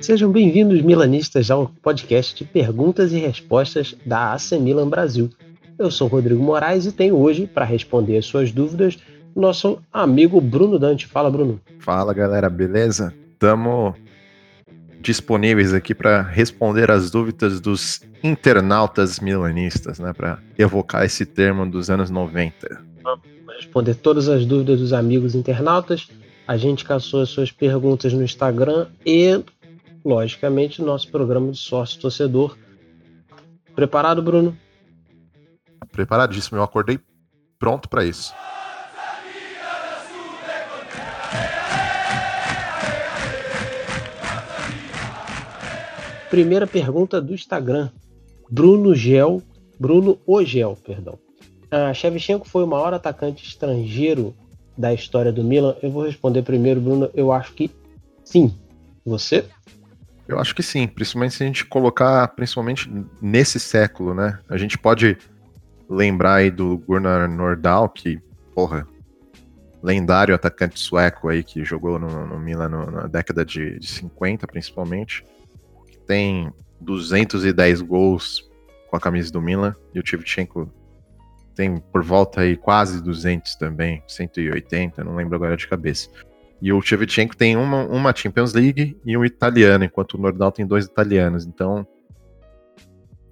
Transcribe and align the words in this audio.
Sejam 0.00 0.32
bem-vindos, 0.32 0.82
milanistas, 0.82 1.50
ao 1.50 1.68
podcast 1.80 2.36
de 2.36 2.44
perguntas 2.44 3.12
e 3.12 3.18
respostas 3.18 3.94
da 4.04 4.32
AC 4.32 4.52
Milan 4.52 4.88
Brasil. 4.88 5.30
Eu 5.78 5.90
sou 5.90 6.08
Rodrigo 6.08 6.42
Moraes 6.42 6.86
e 6.86 6.92
tenho 6.92 7.16
hoje, 7.16 7.46
para 7.46 7.64
responder 7.64 8.18
as 8.18 8.26
suas 8.26 8.52
dúvidas, 8.52 8.98
nosso 9.34 9.80
amigo 9.92 10.40
Bruno 10.40 10.78
Dante. 10.78 11.06
Fala, 11.06 11.30
Bruno. 11.30 11.60
Fala, 11.78 12.12
galera, 12.12 12.50
beleza? 12.50 13.14
Estamos 13.32 13.94
disponíveis 15.00 15.74
aqui 15.74 15.94
para 15.94 16.22
responder 16.22 16.90
as 16.90 17.10
dúvidas 17.10 17.60
dos 17.60 18.00
internautas 18.22 19.18
milanistas, 19.18 19.98
né? 19.98 20.12
Para 20.12 20.38
evocar 20.56 21.04
esse 21.04 21.26
termo 21.26 21.68
dos 21.68 21.90
anos 21.90 22.10
90. 22.10 22.80
Vamos 23.02 23.26
responder 23.56 23.94
todas 23.96 24.28
as 24.28 24.46
dúvidas 24.46 24.78
dos 24.78 24.92
amigos 24.92 25.34
internautas. 25.34 26.08
A 26.46 26.56
gente 26.56 26.84
caçou 26.84 27.22
as 27.22 27.30
suas 27.30 27.50
perguntas 27.52 28.12
no 28.12 28.22
Instagram 28.22 28.88
e 29.06 29.42
logicamente, 30.04 30.82
nosso 30.82 31.10
programa 31.10 31.52
de 31.52 31.58
sócio 31.58 32.00
torcedor. 32.00 32.56
Preparado, 33.74 34.22
Bruno? 34.22 34.56
Preparadíssimo, 35.90 36.58
eu 36.58 36.62
acordei 36.62 36.98
pronto 37.58 37.88
para 37.88 38.04
isso. 38.04 38.34
Primeira 46.28 46.66
pergunta 46.66 47.20
do 47.20 47.34
Instagram. 47.34 47.90
Bruno 48.50 48.94
Gel, 48.94 49.42
Bruno 49.78 50.18
Ogel, 50.26 50.76
perdão. 50.84 51.18
A 51.70 51.92
Shevchenko 51.92 52.48
foi 52.48 52.64
o 52.64 52.66
maior 52.66 52.92
atacante 52.92 53.46
estrangeiro 53.46 54.34
da 54.82 54.92
história 54.92 55.30
do 55.30 55.44
Milan? 55.44 55.76
Eu 55.80 55.92
vou 55.92 56.04
responder 56.04 56.42
primeiro, 56.42 56.80
Bruno. 56.80 57.08
Eu 57.14 57.30
acho 57.30 57.54
que 57.54 57.70
sim. 58.24 58.52
Você? 59.06 59.44
Eu 60.26 60.40
acho 60.40 60.54
que 60.54 60.62
sim, 60.62 60.88
principalmente 60.88 61.34
se 61.34 61.44
a 61.44 61.46
gente 61.46 61.64
colocar, 61.64 62.26
principalmente 62.28 62.92
nesse 63.20 63.60
século, 63.60 64.12
né? 64.12 64.40
A 64.48 64.56
gente 64.56 64.76
pode 64.76 65.16
lembrar 65.88 66.34
aí 66.34 66.50
do 66.50 66.78
Gunnar 66.78 67.30
Nordahl, 67.30 67.88
que, 67.88 68.20
porra, 68.54 68.86
lendário 69.80 70.34
atacante 70.34 70.80
sueco 70.80 71.28
aí 71.28 71.44
que 71.44 71.64
jogou 71.64 71.98
no, 71.98 72.26
no 72.26 72.40
Milan 72.40 72.68
no, 72.68 72.90
na 72.90 73.06
década 73.06 73.44
de, 73.44 73.78
de 73.78 73.86
50, 73.86 74.48
principalmente. 74.48 75.24
Tem 76.08 76.52
210 76.80 77.82
gols 77.82 78.50
com 78.90 78.96
a 78.96 79.00
camisa 79.00 79.30
do 79.30 79.40
Milan, 79.40 79.76
e 79.94 80.00
o 80.00 80.02
Tivchenko 80.02 80.68
tem 81.54 81.76
por 81.76 82.02
volta 82.02 82.40
aí 82.40 82.56
quase 82.56 83.02
200 83.02 83.54
também, 83.56 84.02
180, 84.06 85.04
não 85.04 85.14
lembro 85.14 85.36
agora 85.36 85.56
de 85.56 85.66
cabeça. 85.66 86.08
E 86.60 86.72
o 86.72 86.80
Shevchenko 86.80 87.36
tem 87.36 87.56
uma, 87.56 87.84
uma 87.86 88.14
Champions 88.14 88.52
League 88.52 88.96
e 89.04 89.16
um 89.16 89.24
italiano, 89.24 89.84
enquanto 89.84 90.14
o 90.14 90.18
Nordal 90.20 90.52
tem 90.52 90.64
dois 90.64 90.84
italianos. 90.84 91.44
Então, 91.44 91.86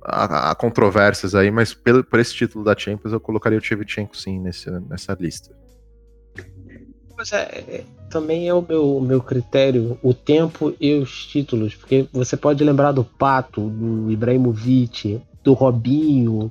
há, 0.03 0.51
há 0.51 0.55
controvérsias 0.55 1.35
aí, 1.35 1.51
mas 1.51 1.73
pelo, 1.73 2.03
por 2.03 2.19
esse 2.19 2.35
título 2.35 2.65
da 2.65 2.77
Champions 2.77 3.13
eu 3.13 3.21
colocaria 3.21 3.59
o 3.59 3.63
Shevchenko 3.63 4.17
sim 4.17 4.41
nesse, 4.41 4.69
nessa 4.71 5.17
lista. 5.19 5.55
Mas 7.17 7.33
é, 7.33 7.65
é, 7.69 7.85
também 8.11 8.49
é 8.49 8.55
o 8.55 8.65
meu, 8.67 8.99
meu 9.01 9.21
critério, 9.21 9.99
o 10.03 10.15
tempo 10.15 10.75
e 10.81 10.95
os 10.95 11.27
títulos, 11.27 11.75
porque 11.75 12.09
você 12.13 12.37
pode 12.37 12.65
lembrar 12.65 12.93
do 12.93 13.05
Pato, 13.05 13.69
do 13.69 14.11
Ibrahimovic, 14.11 15.23
do 15.45 15.53
Robinho, 15.53 16.51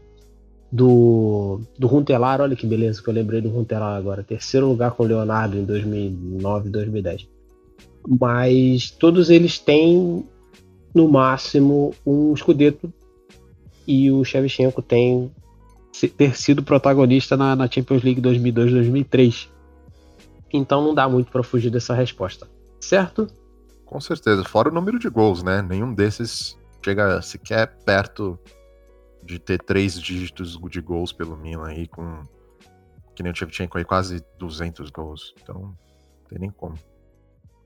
do, 0.71 1.61
do 1.77 1.87
Runtelar, 1.87 2.41
olha 2.41 2.55
que 2.55 2.67
beleza 2.67 3.01
que 3.01 3.09
eu 3.09 3.13
lembrei 3.13 3.41
do 3.41 3.49
Runtelar 3.49 3.97
agora. 3.97 4.23
Terceiro 4.23 4.67
lugar 4.67 4.91
com 4.91 5.03
o 5.03 5.05
Leonardo 5.05 5.57
em 5.57 5.65
2009, 5.65 6.69
2010. 6.69 7.27
Mas 8.07 8.91
todos 8.91 9.29
eles 9.29 9.57
têm, 9.59 10.25
no 10.93 11.07
máximo, 11.07 11.93
um 12.05 12.33
escudeto. 12.33 12.91
E 13.87 14.11
o 14.11 14.23
Shevchenko 14.23 14.81
tem 14.81 15.31
ter 16.07 16.37
sido 16.37 16.63
protagonista 16.63 17.35
na, 17.35 17.55
na 17.55 17.69
Champions 17.69 18.03
League 18.03 18.21
2002-2003. 18.21 19.49
Então 20.53 20.83
não 20.83 20.93
dá 20.93 21.09
muito 21.09 21.31
para 21.31 21.43
fugir 21.43 21.71
dessa 21.71 21.93
resposta. 21.93 22.47
Certo? 22.79 23.27
Com 23.85 23.99
certeza. 23.99 24.43
Fora 24.43 24.69
o 24.69 24.73
número 24.73 24.99
de 24.99 25.09
gols, 25.09 25.41
né? 25.41 25.61
Nenhum 25.61 25.93
desses 25.93 26.57
chega 26.83 27.21
sequer 27.21 27.75
perto 27.83 28.37
de 29.23 29.39
ter 29.39 29.61
três 29.61 29.99
dígitos 29.99 30.57
de 30.69 30.81
gols 30.81 31.11
pelo 31.11 31.37
Milan 31.37 31.67
aí, 31.67 31.87
com 31.87 32.25
que 33.15 33.23
nem 33.23 33.31
o 33.31 33.35
Shevchenko 33.35 33.77
aí, 33.77 33.83
quase 33.83 34.23
200 34.37 34.89
gols. 34.89 35.33
Então, 35.41 35.55
não 35.55 35.77
tem 36.29 36.39
nem 36.39 36.49
como. 36.49 36.75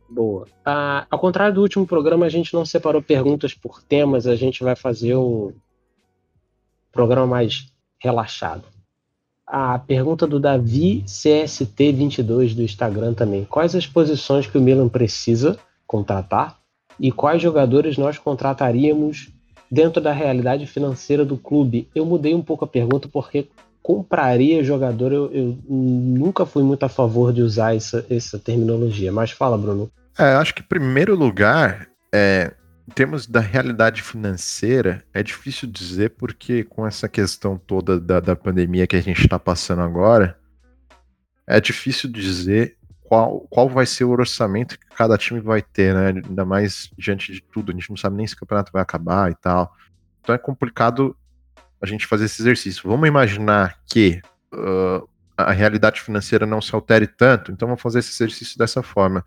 Boa. 0.10 0.48
Ah, 0.66 1.06
ao 1.10 1.20
contrário 1.20 1.56
do 1.56 1.62
último 1.62 1.86
programa, 1.86 2.26
a 2.26 2.30
gente 2.30 2.54
não 2.54 2.66
separou 2.66 3.02
perguntas 3.02 3.54
por 3.54 3.82
temas, 3.82 4.28
a 4.28 4.36
gente 4.36 4.64
vai 4.64 4.76
fazer 4.76 5.16
um 5.16 5.54
programa 6.92 7.28
mais 7.28 7.72
relaxado. 8.00 8.64
A 9.46 9.78
pergunta 9.80 10.26
do 10.26 10.40
Davi 10.40 11.04
CST22 11.06 12.56
do 12.56 12.62
Instagram 12.62 13.14
também. 13.14 13.46
Quais 13.46 13.76
as 13.76 13.88
posições 13.88 14.48
que 14.48 14.58
o 14.58 14.62
Milan 14.62 14.88
precisa 14.88 15.60
contratar 15.86 16.60
e 17.00 17.12
quais 17.12 17.42
jogadores 17.42 17.98
nós 17.98 18.18
contrataríamos 18.18 19.33
dentro 19.74 20.00
da 20.00 20.14
realidade 20.14 20.68
financeira 20.68 21.26
do 21.26 21.36
clube. 21.36 21.90
Eu 21.96 22.06
mudei 22.06 22.36
um 22.36 22.44
pouco 22.44 22.64
a 22.64 22.68
pergunta 22.68 23.10
porque 23.12 23.48
compraria 23.82 24.64
jogador, 24.64 25.12
eu, 25.12 25.32
eu 25.34 25.58
nunca 25.68 26.46
fui 26.46 26.62
muito 26.62 26.84
a 26.84 26.90
favor 26.90 27.34
de 27.34 27.42
usar 27.42 27.76
essa, 27.76 28.06
essa 28.08 28.38
terminologia. 28.38 29.12
Mas 29.12 29.32
fala, 29.32 29.58
Bruno. 29.58 29.92
É, 30.18 30.36
acho 30.36 30.54
que 30.54 30.62
em 30.62 30.66
primeiro 30.66 31.16
lugar, 31.16 31.88
é, 32.14 32.54
em 32.88 32.94
termos 32.94 33.26
da 33.26 33.40
realidade 33.40 34.04
financeira, 34.04 35.04
é 35.12 35.24
difícil 35.24 35.68
dizer 35.68 36.12
porque 36.12 36.64
com 36.64 36.86
essa 36.86 37.10
questão 37.10 37.58
toda 37.58 38.00
da, 38.00 38.20
da 38.20 38.36
pandemia 38.36 38.86
que 38.86 38.96
a 38.96 39.02
gente 39.02 39.22
está 39.22 39.40
passando 39.40 39.82
agora, 39.82 40.38
é 41.48 41.60
difícil 41.60 42.12
dizer 42.12 42.78
qual, 43.14 43.42
qual 43.42 43.70
vai 43.70 43.86
ser 43.86 44.06
o 44.06 44.10
orçamento 44.10 44.80
que 44.80 44.88
cada 44.88 45.16
time 45.20 45.40
vai 45.40 45.62
ter, 45.62 45.94
né? 45.94 46.20
Ainda 46.26 46.44
mais 46.44 46.90
diante 46.98 47.32
de 47.32 47.44
tudo. 47.44 47.72
A 47.72 47.76
gente 47.76 47.92
não 47.92 47.96
sabe 47.96 48.16
nem 48.16 48.26
se 48.26 48.34
o 48.34 48.38
campeonato 48.38 48.72
vai 48.72 48.82
acabar 48.82 49.32
e 49.32 49.36
tal. 49.36 49.72
Então 50.20 50.34
é 50.34 50.38
complicado 50.40 51.16
a 51.80 51.86
gente 51.86 52.08
fazer 52.08 52.26
esse 52.26 52.42
exercício. 52.42 52.90
Vamos 52.90 53.08
imaginar 53.08 53.78
que 53.86 54.20
uh, 54.52 55.08
a 55.38 55.52
realidade 55.52 56.02
financeira 56.02 56.48
não 56.48 56.60
se 56.60 56.74
altere 56.74 57.06
tanto, 57.06 57.52
então 57.52 57.68
vamos 57.68 57.84
fazer 57.84 58.00
esse 58.00 58.12
exercício 58.12 58.58
dessa 58.58 58.82
forma. 58.82 59.24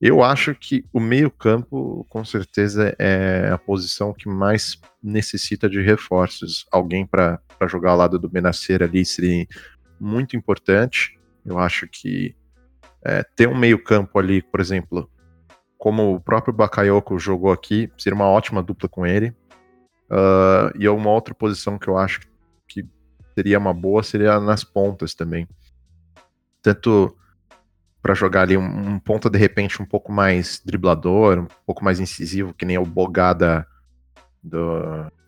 Eu 0.00 0.24
acho 0.24 0.52
que 0.52 0.84
o 0.92 0.98
meio-campo, 0.98 2.04
com 2.10 2.24
certeza, 2.24 2.92
é 2.98 3.50
a 3.52 3.56
posição 3.56 4.12
que 4.12 4.28
mais 4.28 4.80
necessita 5.00 5.70
de 5.70 5.80
reforços. 5.80 6.66
Alguém 6.72 7.06
para 7.06 7.40
jogar 7.68 7.92
ao 7.92 7.98
lado 7.98 8.18
do 8.18 8.28
Benacer 8.28 8.82
ali 8.82 9.06
seria 9.06 9.46
muito 10.00 10.36
importante. 10.36 11.16
Eu 11.44 11.56
acho 11.56 11.86
que 11.86 12.34
é, 13.06 13.22
ter 13.36 13.48
um 13.48 13.56
meio-campo 13.56 14.18
ali, 14.18 14.42
por 14.42 14.60
exemplo, 14.60 15.08
como 15.78 16.16
o 16.16 16.20
próprio 16.20 16.52
Bakayoko 16.52 17.16
jogou 17.20 17.52
aqui, 17.52 17.88
seria 17.96 18.16
uma 18.16 18.28
ótima 18.28 18.64
dupla 18.64 18.88
com 18.88 19.06
ele. 19.06 19.28
Uh, 20.10 20.74
e 20.76 20.88
uma 20.88 21.10
outra 21.10 21.34
posição 21.34 21.78
que 21.78 21.88
eu 21.88 21.96
acho 21.96 22.20
que 22.66 22.84
seria 23.34 23.58
uma 23.58 23.72
boa 23.72 24.02
seria 24.02 24.40
nas 24.40 24.64
pontas 24.64 25.14
também. 25.14 25.46
Tanto 26.60 27.16
para 28.02 28.14
jogar 28.14 28.42
ali 28.42 28.56
um, 28.56 28.64
um 28.64 28.98
ponta 28.98 29.30
de 29.30 29.38
repente 29.38 29.80
um 29.80 29.86
pouco 29.86 30.10
mais 30.10 30.60
driblador, 30.64 31.38
um 31.38 31.48
pouco 31.64 31.84
mais 31.84 32.00
incisivo, 32.00 32.54
que 32.54 32.64
nem 32.64 32.78
o 32.78 32.84
Bogada 32.84 33.64
do, 34.42 34.80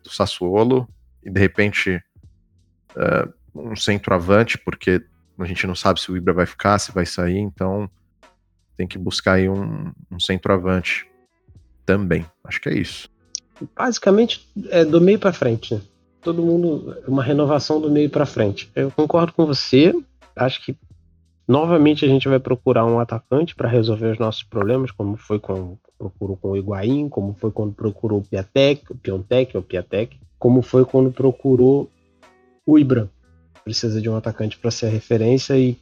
do 0.03 0.11
Sassuolo, 0.11 0.89
e 1.25 1.31
de 1.31 1.41
repente 1.41 2.03
uh, 2.97 3.33
um 3.55 3.77
centroavante, 3.77 4.59
porque 4.59 5.05
a 5.39 5.47
gente 5.47 5.67
não 5.67 5.75
sabe 5.75 6.01
se 6.01 6.11
o 6.11 6.17
Ibra 6.17 6.33
vai 6.33 6.47
ficar, 6.47 6.79
se 6.79 6.93
vai 6.93 7.07
sair, 7.07 7.39
então 7.39 7.89
tem 8.77 8.87
que 8.87 8.99
buscar 8.99 9.35
aí 9.35 9.49
um, 9.49 9.93
um 10.11 10.21
centroavante 10.21 11.07
também. 11.85 12.25
Acho 12.45 12.61
que 12.61 12.69
é 12.69 12.79
isso. 12.79 13.09
Basicamente 13.77 14.49
é 14.71 14.85
do 14.85 15.01
meio 15.01 15.19
para 15.19 15.33
frente. 15.33 15.75
Né? 15.75 15.81
Todo 16.23 16.43
mundo 16.43 16.97
uma 17.07 17.23
renovação 17.23 17.81
do 17.81 17.91
meio 17.91 18.11
para 18.11 18.27
frente. 18.27 18.71
Eu 18.75 18.91
concordo 18.91 19.33
com 19.33 19.47
você. 19.47 19.93
Acho 20.37 20.65
que 20.65 20.77
novamente 21.47 22.05
a 22.05 22.09
gente 22.09 22.29
vai 22.29 22.39
procurar 22.39 22.85
um 22.85 23.01
atacante 23.01 23.55
para 23.55 23.69
resolver 23.69 24.13
os 24.13 24.19
nossos 24.19 24.43
problemas, 24.43 24.91
como 24.91 25.17
foi 25.17 25.41
quando 25.41 25.79
procurou 25.97 26.37
com 26.37 26.51
o 26.51 26.57
Higuaín, 26.57 27.09
como 27.09 27.35
foi 27.35 27.51
quando 27.51 27.73
procurou 27.73 28.21
o 28.21 28.25
Piatek, 28.25 28.93
o 28.93 28.95
Piontek, 28.95 29.57
o 29.57 29.63
Piatek, 29.63 30.21
como 30.39 30.63
foi 30.63 30.85
quando 30.85 31.11
procurou 31.11 31.91
o 32.65 32.79
Ibra 32.79 33.11
precisa 33.69 34.01
de 34.01 34.09
um 34.09 34.17
atacante 34.17 34.59
para 34.59 34.71
ser 34.71 34.87
a 34.87 34.91
referência 34.91 35.57
e 35.59 35.79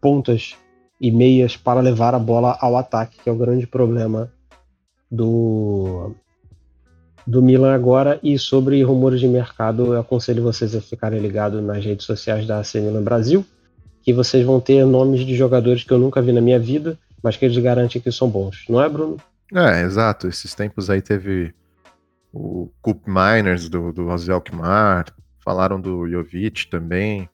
pontas 0.00 0.56
e 0.98 1.10
meias 1.10 1.56
para 1.56 1.80
levar 1.80 2.14
a 2.14 2.18
bola 2.18 2.56
ao 2.58 2.76
ataque, 2.76 3.18
que 3.22 3.28
é 3.28 3.32
o 3.32 3.36
grande 3.36 3.66
problema 3.66 4.32
do 5.10 6.12
do 7.26 7.42
Milan 7.42 7.74
agora 7.74 8.18
e 8.22 8.38
sobre 8.38 8.82
rumores 8.82 9.18
de 9.18 9.28
mercado, 9.28 9.94
eu 9.94 10.00
aconselho 10.00 10.42
vocês 10.42 10.74
a 10.74 10.80
ficarem 10.80 11.20
ligados 11.20 11.62
nas 11.62 11.82
redes 11.82 12.04
sociais 12.04 12.46
da 12.46 12.60
AC 12.60 12.74
Milan 12.74 13.02
Brasil, 13.02 13.44
que 14.02 14.12
vocês 14.12 14.44
vão 14.44 14.60
ter 14.60 14.84
nomes 14.84 15.24
de 15.24 15.34
jogadores 15.34 15.84
que 15.84 15.90
eu 15.90 15.98
nunca 15.98 16.20
vi 16.20 16.32
na 16.32 16.42
minha 16.42 16.58
vida 16.58 16.98
mas 17.24 17.38
que 17.38 17.46
eles 17.46 17.56
garantem 17.56 18.02
que 18.02 18.12
são 18.12 18.28
bons, 18.28 18.66
não 18.68 18.82
é, 18.82 18.86
Bruno? 18.86 19.16
É, 19.50 19.80
exato. 19.80 20.28
Esses 20.28 20.54
tempos 20.54 20.90
aí 20.90 21.00
teve 21.00 21.54
o 22.30 22.68
Cup 22.82 23.06
Miners 23.06 23.66
do, 23.70 23.90
do 23.94 24.08
Ozzy 24.08 24.30
Alkmaar, 24.30 25.06
falaram 25.44 25.80
do 25.80 26.08
Jovic 26.08 26.68
também. 26.68 27.28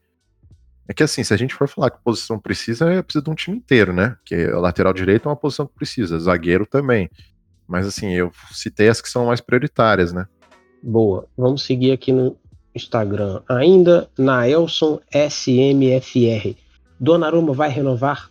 É 0.88 0.92
que 0.92 1.04
assim, 1.04 1.22
se 1.22 1.32
a 1.32 1.36
gente 1.36 1.54
for 1.54 1.68
falar 1.68 1.90
que 1.90 2.02
posição 2.02 2.38
precisa, 2.38 2.90
é 2.90 3.00
precisa 3.00 3.22
de 3.22 3.30
um 3.30 3.34
time 3.34 3.56
inteiro, 3.56 3.92
né? 3.92 4.16
Que 4.24 4.34
a 4.46 4.58
lateral 4.58 4.92
direito 4.92 5.28
é 5.28 5.30
uma 5.30 5.36
posição 5.36 5.66
que 5.66 5.74
precisa, 5.74 6.18
zagueiro 6.18 6.66
também. 6.66 7.08
Mas 7.66 7.86
assim, 7.86 8.12
eu 8.12 8.32
citei 8.50 8.88
as 8.88 9.00
que 9.00 9.08
são 9.08 9.26
mais 9.26 9.40
prioritárias, 9.40 10.12
né? 10.12 10.26
Boa. 10.82 11.28
Vamos 11.36 11.62
seguir 11.62 11.92
aqui 11.92 12.12
no 12.12 12.36
Instagram. 12.74 13.40
Ainda 13.48 14.10
na 14.18 14.48
Elson 14.48 15.00
SMFR. 15.12 16.56
Donnarumma 16.98 17.52
vai 17.52 17.70
renovar? 17.70 18.28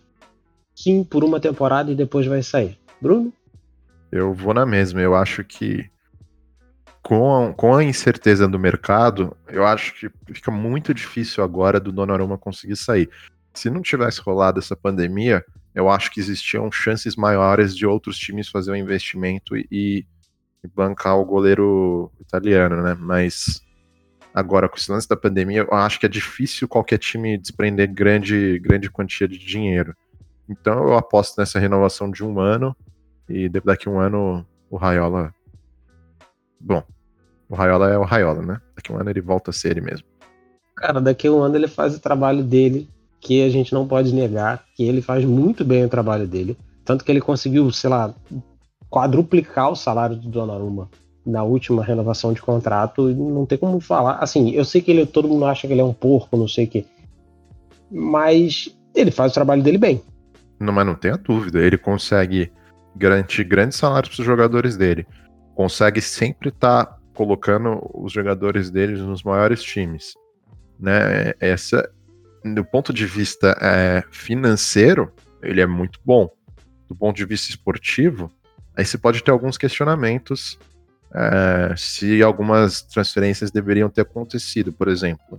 Sim, 0.74 1.02
por 1.02 1.24
uma 1.24 1.40
temporada 1.40 1.90
e 1.90 1.94
depois 1.94 2.26
vai 2.26 2.42
sair. 2.42 2.78
Bruno? 3.00 3.32
Eu 4.12 4.34
vou 4.34 4.52
na 4.52 4.66
mesma. 4.66 5.00
Eu 5.00 5.14
acho 5.14 5.42
que 5.44 5.88
com 7.10 7.34
a, 7.34 7.52
com 7.52 7.74
a 7.74 7.82
incerteza 7.82 8.46
do 8.46 8.56
mercado, 8.56 9.36
eu 9.48 9.66
acho 9.66 9.92
que 9.94 10.08
fica 10.32 10.48
muito 10.48 10.94
difícil 10.94 11.42
agora 11.42 11.80
do 11.80 11.90
Donnarumma 11.90 12.38
conseguir 12.38 12.76
sair. 12.76 13.10
Se 13.52 13.68
não 13.68 13.82
tivesse 13.82 14.20
rolado 14.20 14.60
essa 14.60 14.76
pandemia, 14.76 15.44
eu 15.74 15.90
acho 15.90 16.08
que 16.12 16.20
existiam 16.20 16.70
chances 16.70 17.16
maiores 17.16 17.76
de 17.76 17.84
outros 17.84 18.16
times 18.16 18.48
fazer 18.48 18.70
um 18.70 18.76
investimento 18.76 19.56
e, 19.56 19.66
e 19.72 20.68
bancar 20.72 21.18
o 21.18 21.24
goleiro 21.24 22.12
italiano, 22.20 22.80
né? 22.80 22.96
Mas 22.96 23.60
agora, 24.32 24.68
com 24.68 24.76
esse 24.76 24.92
lance 24.92 25.08
da 25.08 25.16
pandemia, 25.16 25.66
eu 25.68 25.76
acho 25.76 25.98
que 25.98 26.06
é 26.06 26.08
difícil 26.08 26.68
qualquer 26.68 26.98
time 26.98 27.36
desprender 27.36 27.92
grande, 27.92 28.60
grande 28.60 28.88
quantia 28.88 29.26
de 29.26 29.36
dinheiro. 29.36 29.96
Então 30.48 30.84
eu 30.84 30.96
aposto 30.96 31.40
nessa 31.40 31.58
renovação 31.58 32.08
de 32.08 32.22
um 32.22 32.38
ano 32.38 32.72
e 33.28 33.48
daqui 33.48 33.88
a 33.88 33.90
um 33.90 33.98
ano 33.98 34.46
o 34.70 34.76
Raiola. 34.76 35.34
Bom, 36.60 36.84
o 37.50 37.54
Raiola 37.56 37.90
é 37.90 37.98
o 37.98 38.04
Raiola, 38.04 38.42
né? 38.42 38.60
Daqui 38.76 38.92
a 38.92 38.94
um 38.94 39.00
ano 39.00 39.10
ele 39.10 39.20
volta 39.20 39.50
a 39.50 39.52
ser 39.52 39.72
ele 39.72 39.80
mesmo. 39.80 40.06
Cara, 40.76 41.00
daqui 41.00 41.26
a 41.26 41.32
um 41.32 41.42
ano 41.42 41.56
ele 41.56 41.66
faz 41.66 41.96
o 41.96 42.00
trabalho 42.00 42.44
dele, 42.44 42.88
que 43.20 43.42
a 43.42 43.50
gente 43.50 43.74
não 43.74 43.88
pode 43.88 44.14
negar, 44.14 44.64
que 44.76 44.84
ele 44.84 45.02
faz 45.02 45.24
muito 45.24 45.64
bem 45.64 45.84
o 45.84 45.88
trabalho 45.88 46.28
dele. 46.28 46.56
Tanto 46.84 47.04
que 47.04 47.10
ele 47.10 47.20
conseguiu, 47.20 47.70
sei 47.72 47.90
lá, 47.90 48.14
quadruplicar 48.88 49.70
o 49.70 49.76
salário 49.76 50.14
do 50.14 50.28
Donnarumma 50.28 50.88
na 51.26 51.42
última 51.42 51.84
renovação 51.84 52.32
de 52.32 52.40
contrato. 52.40 53.08
Não 53.08 53.44
tem 53.44 53.58
como 53.58 53.80
falar. 53.80 54.18
Assim, 54.18 54.50
eu 54.50 54.64
sei 54.64 54.80
que 54.80 54.92
ele, 54.92 55.04
todo 55.04 55.28
mundo 55.28 55.44
acha 55.44 55.66
que 55.66 55.72
ele 55.72 55.80
é 55.80 55.84
um 55.84 55.92
porco, 55.92 56.36
não 56.36 56.48
sei 56.48 56.66
o 56.66 56.68
quê. 56.68 56.84
Mas 57.90 58.74
ele 58.94 59.10
faz 59.10 59.32
o 59.32 59.34
trabalho 59.34 59.62
dele 59.62 59.76
bem. 59.76 60.00
Não, 60.58 60.72
mas 60.72 60.86
não 60.86 60.94
tenha 60.94 61.16
dúvida. 61.16 61.58
Ele 61.58 61.76
consegue 61.76 62.52
garantir 62.94 63.42
grandes 63.42 63.76
salários 63.76 64.14
para 64.14 64.22
os 64.22 64.26
jogadores 64.26 64.76
dele. 64.76 65.04
Consegue 65.54 66.00
sempre 66.00 66.50
estar 66.50 66.84
tá 66.84 66.99
colocando 67.20 67.78
os 67.92 68.14
jogadores 68.14 68.70
dele 68.70 68.94
nos 68.94 69.22
maiores 69.22 69.62
times. 69.62 70.14
Né? 70.78 71.34
Essa, 71.38 71.86
do 72.42 72.64
ponto 72.64 72.94
de 72.94 73.04
vista 73.04 73.54
é, 73.60 74.02
financeiro, 74.10 75.12
ele 75.42 75.60
é 75.60 75.66
muito 75.66 76.00
bom. 76.02 76.30
Do 76.88 76.96
ponto 76.96 77.14
de 77.14 77.26
vista 77.26 77.50
esportivo, 77.50 78.32
aí 78.74 78.86
você 78.86 78.96
pode 78.96 79.22
ter 79.22 79.30
alguns 79.30 79.58
questionamentos 79.58 80.58
é, 81.14 81.74
se 81.76 82.22
algumas 82.22 82.80
transferências 82.80 83.50
deveriam 83.50 83.90
ter 83.90 84.00
acontecido. 84.00 84.72
Por 84.72 84.88
exemplo, 84.88 85.38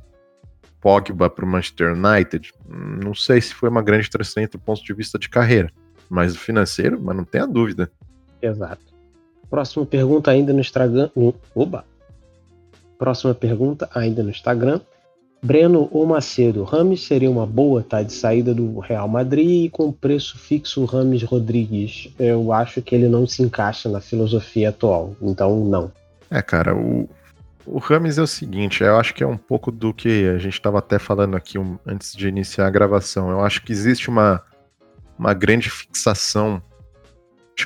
Pogba 0.80 1.32
para 1.32 1.44
o 1.44 1.48
Manchester 1.48 1.96
United, 1.96 2.52
não 2.70 3.16
sei 3.16 3.42
se 3.42 3.56
foi 3.56 3.70
uma 3.70 3.82
grande 3.82 4.08
transferência 4.08 4.52
do 4.52 4.64
ponto 4.64 4.84
de 4.84 4.94
vista 4.94 5.18
de 5.18 5.28
carreira. 5.28 5.72
Mas 6.08 6.36
o 6.36 6.38
financeiro, 6.38 7.02
mas 7.02 7.18
não 7.18 7.24
tenha 7.24 7.48
dúvida. 7.48 7.92
Exato. 8.40 8.91
Próxima 9.52 9.86
pergunta 9.86 10.32
ainda 10.32 10.54
no 10.54 10.62
Instagram. 10.62 11.10
Oba! 11.54 11.84
Próxima 12.98 13.36
pergunta 13.36 13.90
ainda 13.94 14.24
no 14.24 14.30
Instagram. 14.30 14.80
Breno 15.44 15.90
ou 15.92 16.06
Macedo, 16.06 16.64
Rames 16.64 17.02
seria 17.02 17.30
uma 17.30 17.48
boa 17.48 17.84
tá 17.84 18.04
de 18.04 18.14
saída 18.14 18.54
do 18.54 18.80
Real 18.80 19.08
Madrid 19.08 19.66
e 19.66 19.70
com 19.70 19.92
preço 19.92 20.38
fixo 20.38 20.86
Rames 20.86 21.24
Rodrigues. 21.24 22.14
Eu 22.18 22.54
acho 22.54 22.82
que 22.82 22.94
ele 22.94 23.10
não 23.10 23.28
se 23.28 23.42
encaixa 23.42 23.90
na 23.90 24.00
filosofia 24.00 24.70
atual, 24.70 25.16
então 25.20 25.66
não. 25.66 25.92
É, 26.30 26.44
cara, 26.44 26.76
o, 26.76 27.10
o 27.66 27.80
Rames 27.80 28.20
é 28.20 28.22
o 28.22 28.28
seguinte, 28.28 28.84
eu 28.84 28.98
acho 28.98 29.16
que 29.16 29.24
é 29.24 29.28
um 29.28 29.38
pouco 29.38 29.72
do 29.72 29.92
que 29.92 30.28
a 30.28 30.38
gente 30.38 30.54
estava 30.54 30.78
até 30.78 31.00
falando 31.00 31.36
aqui 31.36 31.58
um, 31.58 31.78
antes 31.88 32.16
de 32.16 32.28
iniciar 32.28 32.68
a 32.68 32.72
gravação. 32.72 33.32
Eu 33.32 33.44
acho 33.44 33.64
que 33.64 33.72
existe 33.72 34.10
uma 34.10 34.44
uma 35.18 35.36
grande 35.36 35.70
fixação 35.70 36.62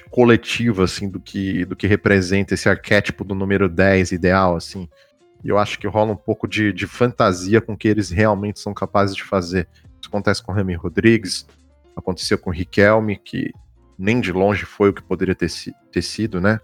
coletiva, 0.09 0.83
assim, 0.83 1.09
do 1.09 1.19
que, 1.19 1.65
do 1.65 1.75
que 1.75 1.87
representa 1.87 2.53
esse 2.53 2.67
arquétipo 2.67 3.23
do 3.23 3.35
número 3.35 3.69
10 3.69 4.11
ideal, 4.11 4.55
assim. 4.55 4.89
E 5.43 5.49
eu 5.49 5.57
acho 5.57 5.79
que 5.79 5.87
rola 5.87 6.11
um 6.11 6.17
pouco 6.17 6.47
de, 6.47 6.73
de 6.73 6.87
fantasia 6.87 7.61
com 7.61 7.73
o 7.73 7.77
que 7.77 7.87
eles 7.87 8.09
realmente 8.09 8.59
são 8.59 8.73
capazes 8.73 9.15
de 9.15 9.23
fazer. 9.23 9.67
Isso 9.99 10.09
acontece 10.09 10.43
com 10.43 10.51
o 10.51 10.55
Remy 10.55 10.75
Rodrigues, 10.75 11.47
aconteceu 11.95 12.37
com 12.37 12.49
o 12.49 12.53
Riquelme, 12.53 13.17
que 13.17 13.51
nem 13.97 14.19
de 14.19 14.31
longe 14.31 14.65
foi 14.65 14.89
o 14.89 14.93
que 14.93 15.03
poderia 15.03 15.35
ter, 15.35 15.49
ter 15.91 16.01
sido, 16.01 16.41
né? 16.41 16.59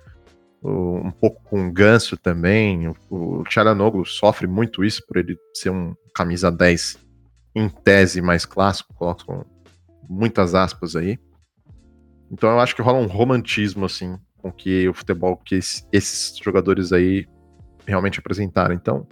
Um 0.64 1.12
pouco 1.12 1.42
com 1.44 1.68
o 1.68 1.72
Ganso 1.72 2.18
também. 2.18 2.88
O, 2.88 2.96
o 3.10 3.44
Tcharanoglu 3.44 4.06
sofre 4.06 4.46
muito 4.46 4.84
isso 4.84 5.06
por 5.08 5.18
ele 5.18 5.38
ser 5.54 5.70
um 5.70 5.96
camisa 6.14 6.52
10 6.52 7.00
em 7.56 7.68
tese 7.68 8.22
mais 8.22 8.46
clássico, 8.46 8.94
coloco 8.94 9.46
muitas 10.10 10.54
aspas 10.54 10.96
aí. 10.96 11.20
Então 12.32 12.50
eu 12.50 12.60
acho 12.60 12.76
que 12.76 12.82
rola 12.82 13.00
um 13.00 13.08
romantismo, 13.08 13.86
assim, 13.86 14.18
com 14.38 14.52
que 14.52 14.88
o 14.88 14.94
futebol 14.94 15.36
que 15.36 15.56
esses 15.56 16.38
jogadores 16.42 16.94
aí 16.94 17.28
realmente 17.86 18.20
apresentaram. 18.20 18.74
Então, 18.74 19.06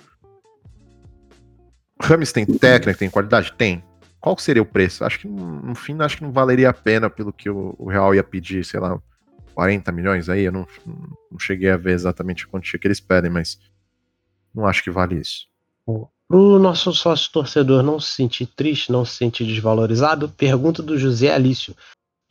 Rames 2.01 2.31
tem 2.31 2.45
técnica, 2.45 2.98
tem 2.98 3.10
qualidade? 3.10 3.51
Tem. 3.54 3.83
Qual 4.21 4.38
seria 4.38 4.62
o 4.62 4.66
preço? 4.66 5.04
Acho 5.04 5.19
que 5.19 5.27
no 5.27 5.75
fim 5.75 5.95
acho 6.00 6.18
que 6.18 6.24
não 6.24 6.31
valeria 6.31 6.69
a 6.69 6.74
pena 6.74 7.10
pelo 7.10 7.31
que 7.33 7.50
o, 7.50 7.86
Real 7.88 8.16
ia 8.16 8.24
pedir, 8.24 8.63
sei 8.66 8.80
lá, 8.80 9.00
40 9.54 9.92
milhões 9.92 10.30
aí. 10.30 10.44
Eu 10.44 10.51
não, 10.51 10.68
não 10.86 11.39
cheguei 11.39 11.69
a 11.69 11.77
ver 11.77 11.94
exatamente 11.94 12.48
quanto 12.48 12.77
que 12.77 12.88
eles 12.88 13.00
pedem, 13.00 13.30
mas 13.30 13.60
não 14.54 14.65
acho 14.65 14.83
que 14.83 14.92
vale 14.92 15.19
isso. 15.19 15.48
Para 15.86 16.38
o 16.38 16.60
nosso 16.60 16.94
sócio 16.94 17.31
torcedor 17.31 17.81
não 17.81 18.00
se 18.00 18.12
sentir 18.12 18.45
triste, 18.45 18.92
não 18.92 19.04
se 19.04 19.15
sentir 19.15 19.45
desvalorizado, 19.45 20.30
pergunta 20.30 20.83
do 20.83 20.98
José 20.98 21.33
Alício. 21.33 21.75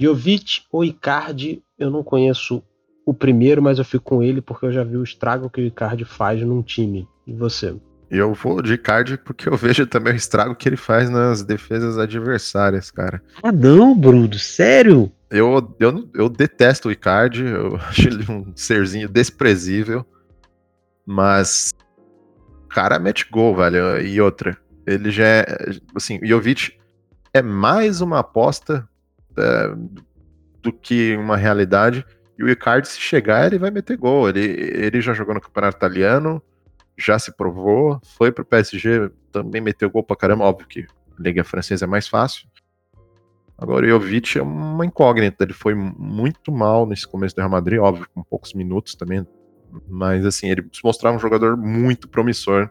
Jovic 0.01 0.63
ou 0.71 0.85
Icardi, 0.85 1.63
eu 1.79 1.91
não 1.91 2.03
conheço 2.03 2.63
o 3.05 3.15
primeiro, 3.15 3.63
mas 3.63 3.79
eu 3.79 3.85
fico 3.85 4.05
com 4.05 4.23
ele 4.23 4.41
porque 4.41 4.67
eu 4.67 4.73
já 4.73 4.85
vi 4.85 4.97
o 4.97 5.03
estrago 5.03 5.51
que 5.51 5.61
o 5.61 5.65
Icardi 5.65 6.05
faz 6.05 6.43
num 6.43 6.63
time. 6.63 7.09
E 7.27 7.33
você? 7.33 7.75
Eu 8.11 8.33
vou 8.33 8.63
de 8.63 8.75
Icardi 8.75 9.19
porque 9.19 9.49
eu 9.49 9.57
vejo 9.59 9.87
também 9.87 10.13
o 10.13 10.17
estrago 10.17 10.55
que 10.55 10.69
ele 10.69 10.77
faz 10.77 11.11
nas 11.11 11.43
defesas 11.43 11.99
adversárias, 11.99 12.91
cara. 12.91 13.23
Ah 13.43 13.53
não, 13.53 13.99
Bruno, 13.99 14.33
sério? 14.35 15.11
Eu, 15.31 15.77
eu, 15.79 16.09
eu 16.15 16.29
detesto 16.29 16.89
o 16.89 16.93
Icardi, 16.93 17.45
eu 17.45 17.77
acho 17.89 18.09
ele 18.09 18.25
um 18.31 18.53
serzinho 18.55 19.09
desprezível, 19.09 20.07
mas 21.05 21.73
cara 22.69 22.99
mete 22.99 23.27
gol, 23.29 23.57
velho. 23.57 24.01
E 24.01 24.21
outra, 24.21 24.57
ele 24.87 25.11
já 25.11 25.27
é. 25.27 25.47
Assim, 25.95 26.21
o 26.23 26.27
Jovic 26.27 26.79
é 27.35 27.43
mais 27.43 28.01
uma 28.01 28.21
aposta 28.21 28.88
é, 29.39 29.75
do 30.63 30.73
que 30.73 31.17
uma 31.17 31.37
realidade. 31.37 32.05
E 32.39 32.45
o 32.45 32.49
Icardi, 32.49 32.89
se 32.89 33.01
chegar, 33.01 33.47
ele 33.47 33.59
vai 33.59 33.71
meter 33.71 33.97
gol. 33.97 34.29
Ele, 34.29 34.41
ele 34.41 35.01
já 35.01 35.13
jogou 35.13 35.35
no 35.35 35.41
Campeonato 35.41 35.77
Italiano, 35.77 36.43
já 36.97 37.19
se 37.19 37.37
provou, 37.37 38.01
foi 38.17 38.31
pro 38.31 38.45
PSG, 38.45 39.11
também 39.33 39.61
meteu 39.61 39.91
gol 39.91 40.03
pra 40.03 40.17
caramba. 40.17 40.45
Óbvio 40.45 40.69
que 40.69 40.81
a 40.81 40.87
Liga 41.23 41.45
Francesa 41.45 41.85
é 41.85 41.89
mais 41.89 42.07
fácil. 42.07 42.49
Agora 43.59 43.85
o 43.85 43.89
Jovic 43.89 44.39
é 44.39 44.43
uma 44.43 44.87
incógnita, 44.87 45.43
ele 45.43 45.53
foi 45.53 45.75
muito 45.75 46.53
mal 46.53 46.87
nesse 46.87 47.09
começo 47.09 47.35
do 47.35 47.41
Real 47.41 47.51
Madrid, 47.51 47.81
óbvio, 47.81 48.07
com 48.15 48.23
poucos 48.23 48.55
minutos 48.55 48.95
também, 48.95 49.27
mas 49.89 50.25
assim, 50.25 50.49
ele 50.49 50.65
se 50.73 50.81
mostrava 50.85 51.17
um 51.17 51.19
jogador 51.19 51.57
muito 51.57 52.09
promissor 52.09 52.71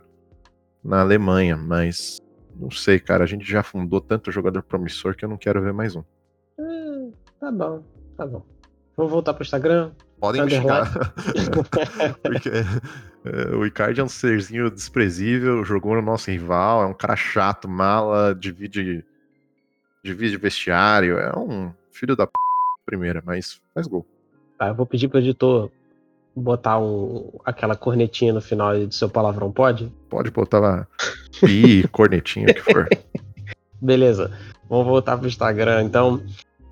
na 0.82 1.02
Alemanha, 1.02 1.58
mas 1.58 2.22
não 2.56 2.72
sei, 2.72 3.02
cara, 3.02 3.26
a 3.26 3.28
gente 3.28 3.46
já 3.46 3.62
fundou 3.64 4.00
tanto 4.00 4.32
jogador 4.32 4.64
promissor 4.64 5.14
que 5.14 5.26
eu 5.26 5.30
não 5.30 5.38
quero 5.38 5.62
ver 5.62 5.74
mais 5.74 5.94
um. 5.94 6.04
Tá 7.48 7.51
bom, 7.51 7.84
tá 8.18 8.25
bom. 8.25 8.44
Vamos 8.98 9.10
voltar 9.10 9.34
pro 9.34 9.42
Instagram. 9.42 9.92
Podem 10.20 10.44
me 10.44 10.51
xingar. 10.51 10.92
Porque 12.22 12.50
é, 13.24 13.56
o 13.56 13.66
Icardi 13.66 14.01
é 14.01 14.04
um 14.04 14.10
serzinho 14.10 14.70
desprezível, 14.70 15.63
jogou 15.63 15.96
no 15.96 16.01
nosso 16.01 16.30
rival, 16.30 16.84
é 16.84 16.86
um 16.86 16.94
cara 16.94 17.16
chato, 17.16 17.66
mala, 17.66 18.36
divide, 18.36 19.01
divide 20.04 20.36
vestiário, 20.36 21.18
é 21.18 21.32
um 21.39 21.72
filho 21.89 22.18
da 22.18 22.27
p... 22.27 22.34
primeira, 22.86 23.24
mas 23.25 23.62
faz 23.74 23.88
gol. 23.88 24.06
Tá, 24.60 24.68
eu 24.68 24.75
vou 24.75 24.86
pedir 24.86 25.08
pro 25.08 25.20
editor 25.20 25.72
botar 26.36 26.80
um, 26.80 27.32
aquela 27.46 27.77
cornetinha 27.77 28.34
no 28.34 28.42
final 28.42 28.77
do 28.77 28.94
seu 28.94 29.10
palavrão, 29.10 29.54
pode? 29.54 29.89
Pode 30.10 30.32
botar 30.32 30.60
lá. 30.60 30.88
Pi, 31.39 31.88
cornetinha, 31.94 32.48
o 32.50 32.54
que 32.54 32.74
for. 32.74 32.89
Beleza. 33.82 34.38
Vamos 34.70 34.86
voltar 34.86 35.18
pro 35.18 35.27
Instagram. 35.27 35.84
Então, 35.84 36.22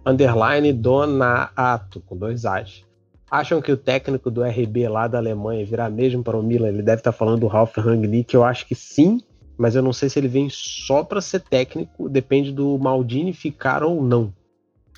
underline 0.05 0.71
Donato, 0.71 2.01
com 2.01 2.15
dois 2.15 2.45
As. 2.45 2.83
Acham 3.29 3.61
que 3.61 3.71
o 3.71 3.77
técnico 3.77 4.29
do 4.29 4.43
RB 4.43 4.87
lá 4.87 5.07
da 5.07 5.17
Alemanha 5.17 5.65
virá 5.65 5.89
mesmo 5.89 6.23
para 6.23 6.37
o 6.37 6.43
Milan? 6.43 6.69
Ele 6.69 6.83
deve 6.83 6.99
estar 6.99 7.11
falando 7.11 7.41
do 7.41 7.47
Ralf 7.47 7.75
Rangnick, 7.77 8.33
eu 8.33 8.43
acho 8.43 8.67
que 8.67 8.75
sim, 8.75 9.19
mas 9.57 9.75
eu 9.75 9.81
não 9.81 9.91
sei 9.91 10.09
se 10.09 10.19
ele 10.19 10.27
vem 10.27 10.47
só 10.49 11.03
para 11.03 11.21
ser 11.21 11.41
técnico, 11.41 12.07
depende 12.07 12.51
do 12.51 12.77
Maldini 12.77 13.33
ficar 13.33 13.83
ou 13.83 14.03
não. 14.03 14.33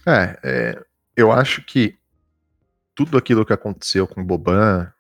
É, 0.06 0.40
é, 0.44 0.86
eu 1.16 1.32
acho 1.32 1.64
que 1.64 1.96
tudo 2.94 3.18
aquilo 3.18 3.46
que 3.46 3.54
aconteceu 3.54 4.08
com 4.08 4.22
o 4.22 4.26
Boban, 4.26 4.92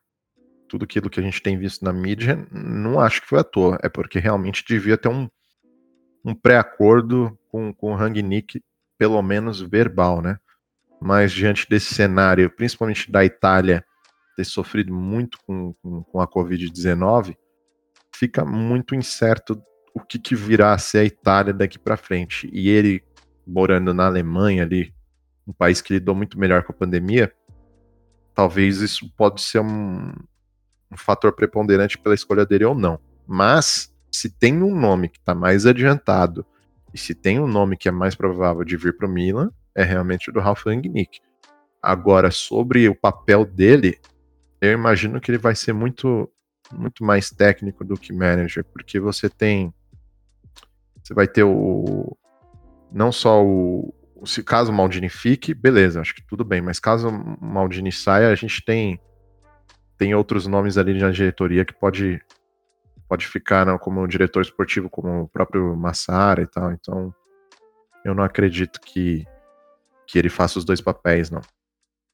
tudo 0.67 0.85
aquilo 0.85 1.09
que 1.09 1.19
a 1.19 1.23
gente 1.23 1.41
tem 1.41 1.57
visto 1.57 1.83
na 1.83 1.91
mídia, 1.91 2.47
não 2.51 2.99
acho 2.99 3.21
que 3.21 3.27
foi 3.27 3.39
à 3.39 3.43
toa. 3.43 3.77
É 3.81 3.89
porque 3.89 4.19
realmente 4.19 4.63
devia 4.67 4.97
ter 4.97 5.09
um, 5.09 5.27
um 6.23 6.35
pré-acordo 6.35 7.37
com, 7.49 7.73
com 7.73 7.91
o 7.91 7.95
Rangnick, 7.95 8.61
pelo 8.97 9.21
menos 9.21 9.61
verbal, 9.61 10.21
né? 10.21 10.37
Mas 10.99 11.31
diante 11.31 11.67
desse 11.69 11.93
cenário, 11.93 12.49
principalmente 12.49 13.11
da 13.11 13.23
Itália 13.23 13.85
ter 14.35 14.45
sofrido 14.45 14.93
muito 14.93 15.37
com, 15.45 15.73
com, 15.81 16.03
com 16.03 16.21
a 16.21 16.27
Covid-19, 16.27 17.35
fica 18.15 18.43
muito 18.45 18.95
incerto 18.95 19.61
o 19.93 19.99
que, 19.99 20.19
que 20.19 20.35
virá 20.35 20.73
a 20.73 20.77
ser 20.77 20.99
a 20.99 21.05
Itália 21.05 21.53
daqui 21.53 21.79
para 21.79 21.97
frente. 21.97 22.49
E 22.53 22.69
ele, 22.69 23.03
morando 23.45 23.93
na 23.93 24.05
Alemanha 24.05 24.63
ali, 24.63 24.93
um 25.47 25.53
país 25.53 25.81
que 25.81 25.93
lidou 25.93 26.13
muito 26.13 26.39
melhor 26.39 26.63
com 26.63 26.71
a 26.71 26.75
pandemia, 26.75 27.33
talvez 28.35 28.81
isso 28.81 29.11
pode 29.15 29.41
ser 29.41 29.59
um, 29.59 30.11
um 30.91 30.97
fator 30.97 31.33
preponderante 31.33 31.97
pela 31.97 32.13
escolha 32.13 32.45
dele 32.45 32.65
ou 32.65 32.75
não. 32.75 32.99
Mas, 33.25 33.91
se 34.11 34.29
tem 34.29 34.61
um 34.61 34.79
nome 34.79 35.09
que 35.09 35.17
está 35.17 35.33
mais 35.33 35.65
adiantado 35.65 36.45
e 36.97 36.99
se 36.99 37.13
tem 37.13 37.39
um 37.39 37.47
nome 37.47 37.77
que 37.77 37.87
é 37.87 37.91
mais 37.91 38.15
provável 38.15 38.63
de 38.63 38.75
vir 38.75 38.97
para 38.97 39.05
o 39.05 39.09
Milan, 39.09 39.51
é 39.75 39.83
realmente 39.83 40.31
o 40.31 40.33
do 40.33 40.39
Ralf 40.39 40.65
Rangnick. 40.65 41.19
Agora, 41.79 42.31
sobre 42.31 42.89
o 42.89 42.95
papel 42.95 43.45
dele, 43.45 43.99
eu 44.59 44.71
imagino 44.71 45.21
que 45.21 45.29
ele 45.29 45.37
vai 45.37 45.53
ser 45.53 45.73
muito, 45.73 46.27
muito 46.73 47.03
mais 47.03 47.29
técnico 47.29 47.85
do 47.85 47.95
que 47.95 48.11
manager, 48.11 48.65
porque 48.65 48.99
você 48.99 49.29
tem. 49.29 49.71
Você 51.03 51.13
vai 51.13 51.27
ter 51.27 51.43
o. 51.43 52.17
Não 52.91 53.11
só 53.11 53.45
o. 53.45 53.93
Se 54.25 54.41
caso 54.41 54.71
o 54.71 54.73
Maldini 54.73 55.07
fique, 55.07 55.53
beleza, 55.53 56.01
acho 56.01 56.15
que 56.15 56.25
tudo 56.25 56.43
bem, 56.43 56.63
mas 56.63 56.79
caso 56.79 57.09
o 57.09 57.45
Maldini 57.45 57.91
saia, 57.91 58.29
a 58.29 58.35
gente 58.35 58.65
tem 58.65 58.99
tem 59.99 60.15
outros 60.15 60.47
nomes 60.47 60.79
ali 60.79 60.99
na 60.99 61.11
diretoria 61.11 61.63
que 61.63 61.73
pode 61.73 62.19
pode 63.07 63.27
ficar 63.27 63.65
não, 63.65 63.77
como 63.77 64.07
diretor 64.07 64.41
esportivo, 64.41 64.89
como 64.89 65.23
o 65.23 65.27
próprio 65.27 65.75
Massara 65.75 66.41
e 66.41 66.47
tal. 66.47 66.71
Então, 66.71 67.13
eu 68.03 68.13
não 68.13 68.23
acredito 68.23 68.79
que, 68.81 69.25
que 70.05 70.17
ele 70.17 70.29
faça 70.29 70.59
os 70.59 70.65
dois 70.65 70.81
papéis, 70.81 71.29
não. 71.29 71.41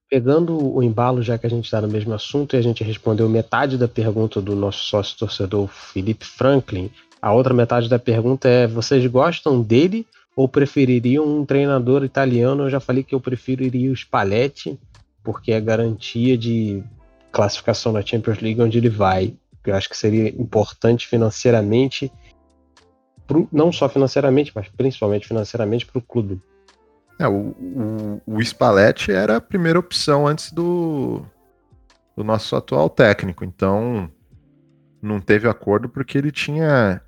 Pegando 0.09 0.75
o 0.75 0.83
embalo, 0.83 1.23
já 1.23 1.37
que 1.37 1.47
a 1.47 1.49
gente 1.49 1.65
está 1.65 1.81
no 1.81 1.87
mesmo 1.87 2.13
assunto 2.13 2.55
e 2.55 2.59
a 2.59 2.61
gente 2.61 2.83
respondeu 2.83 3.27
metade 3.27 3.77
da 3.77 3.87
pergunta 3.87 4.39
do 4.39 4.55
nosso 4.55 4.85
sócio 4.85 5.17
torcedor 5.17 5.67
Felipe 5.67 6.25
Franklin, 6.25 6.91
a 7.21 7.33
outra 7.33 7.53
metade 7.53 7.89
da 7.89 7.97
pergunta 7.97 8.47
é: 8.47 8.67
vocês 8.67 9.05
gostam 9.07 9.61
dele 9.61 10.05
ou 10.35 10.47
prefeririam 10.47 11.25
um 11.25 11.45
treinador 11.45 12.03
italiano? 12.03 12.63
Eu 12.63 12.69
já 12.69 12.79
falei 12.79 13.03
que 13.03 13.15
eu 13.15 13.19
preferiria 13.19 13.91
o 13.91 13.95
Spalletti, 13.95 14.77
porque 15.23 15.51
é 15.51 15.61
garantia 15.61 16.37
de 16.37 16.83
classificação 17.31 17.91
na 17.91 18.05
Champions 18.05 18.39
League 18.39 18.61
onde 18.61 18.77
ele 18.77 18.89
vai. 18.89 19.33
Eu 19.65 19.75
acho 19.75 19.89
que 19.89 19.97
seria 19.97 20.29
importante 20.29 21.07
financeiramente, 21.07 22.11
pro, 23.25 23.47
não 23.51 23.71
só 23.71 23.87
financeiramente, 23.87 24.51
mas 24.53 24.67
principalmente 24.67 25.27
financeiramente 25.27 25.85
para 25.85 25.99
o 25.99 26.01
clube. 26.01 26.41
É, 27.19 27.27
o, 27.27 27.55
o, 27.59 28.21
o 28.25 28.41
Spalletti 28.41 29.11
era 29.11 29.37
a 29.37 29.41
primeira 29.41 29.79
opção 29.79 30.27
antes 30.27 30.51
do, 30.51 31.25
do 32.15 32.23
nosso 32.23 32.55
atual 32.55 32.89
técnico, 32.89 33.45
então 33.45 34.09
não 35.01 35.19
teve 35.19 35.47
acordo 35.47 35.87
porque 35.87 36.17
ele 36.17 36.31
tinha. 36.31 37.01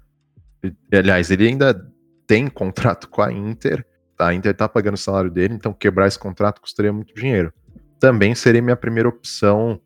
Aliás, 0.92 1.32
ele 1.32 1.48
ainda 1.48 1.90
tem 2.28 2.48
contrato 2.48 3.10
com 3.10 3.22
a 3.22 3.32
Inter, 3.32 3.86
a 4.18 4.34
Inter 4.34 4.56
tá 4.56 4.68
pagando 4.68 4.96
o 4.96 4.98
salário 4.98 5.30
dele, 5.30 5.54
então 5.54 5.74
quebrar 5.74 6.08
esse 6.08 6.18
contrato 6.18 6.62
custaria 6.62 6.94
muito 6.94 7.14
dinheiro. 7.14 7.54
Também 8.00 8.36
seria 8.36 8.62
minha 8.62 8.76
primeira 8.76 9.10
opção 9.10 9.80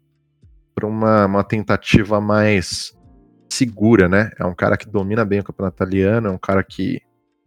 para 0.80 0.88
uma, 0.88 1.26
uma 1.26 1.44
tentativa 1.44 2.22
mais 2.22 2.98
segura, 3.50 4.08
né? 4.08 4.32
É 4.40 4.46
um 4.46 4.56
cara 4.56 4.78
que 4.78 4.88
domina 4.88 5.26
bem 5.26 5.42
o 5.42 5.44
campeonato 5.44 5.76
italiano, 5.76 6.30
é 6.30 6.32
um 6.32 6.38
cara 6.38 6.64
que, 6.64 7.02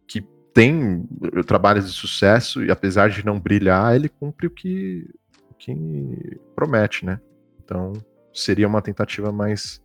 que 0.07 0.21
tem 0.53 1.09
trabalhos 1.47 1.87
de 1.87 1.93
sucesso 1.93 2.63
e 2.63 2.71
apesar 2.71 3.09
de 3.09 3.25
não 3.25 3.41
brilhar, 3.41 3.95
ele 3.97 4.11
cumpre 4.11 4.47
o 4.47 4.51
que, 4.51 5.09
o 5.51 5.55
que 5.55 6.39
promete, 6.55 7.07
né? 7.07 7.19
Então 7.65 7.95
seria 8.35 8.69
uma 8.69 8.83
tentativa 8.83 9.33
mais 9.33 9.83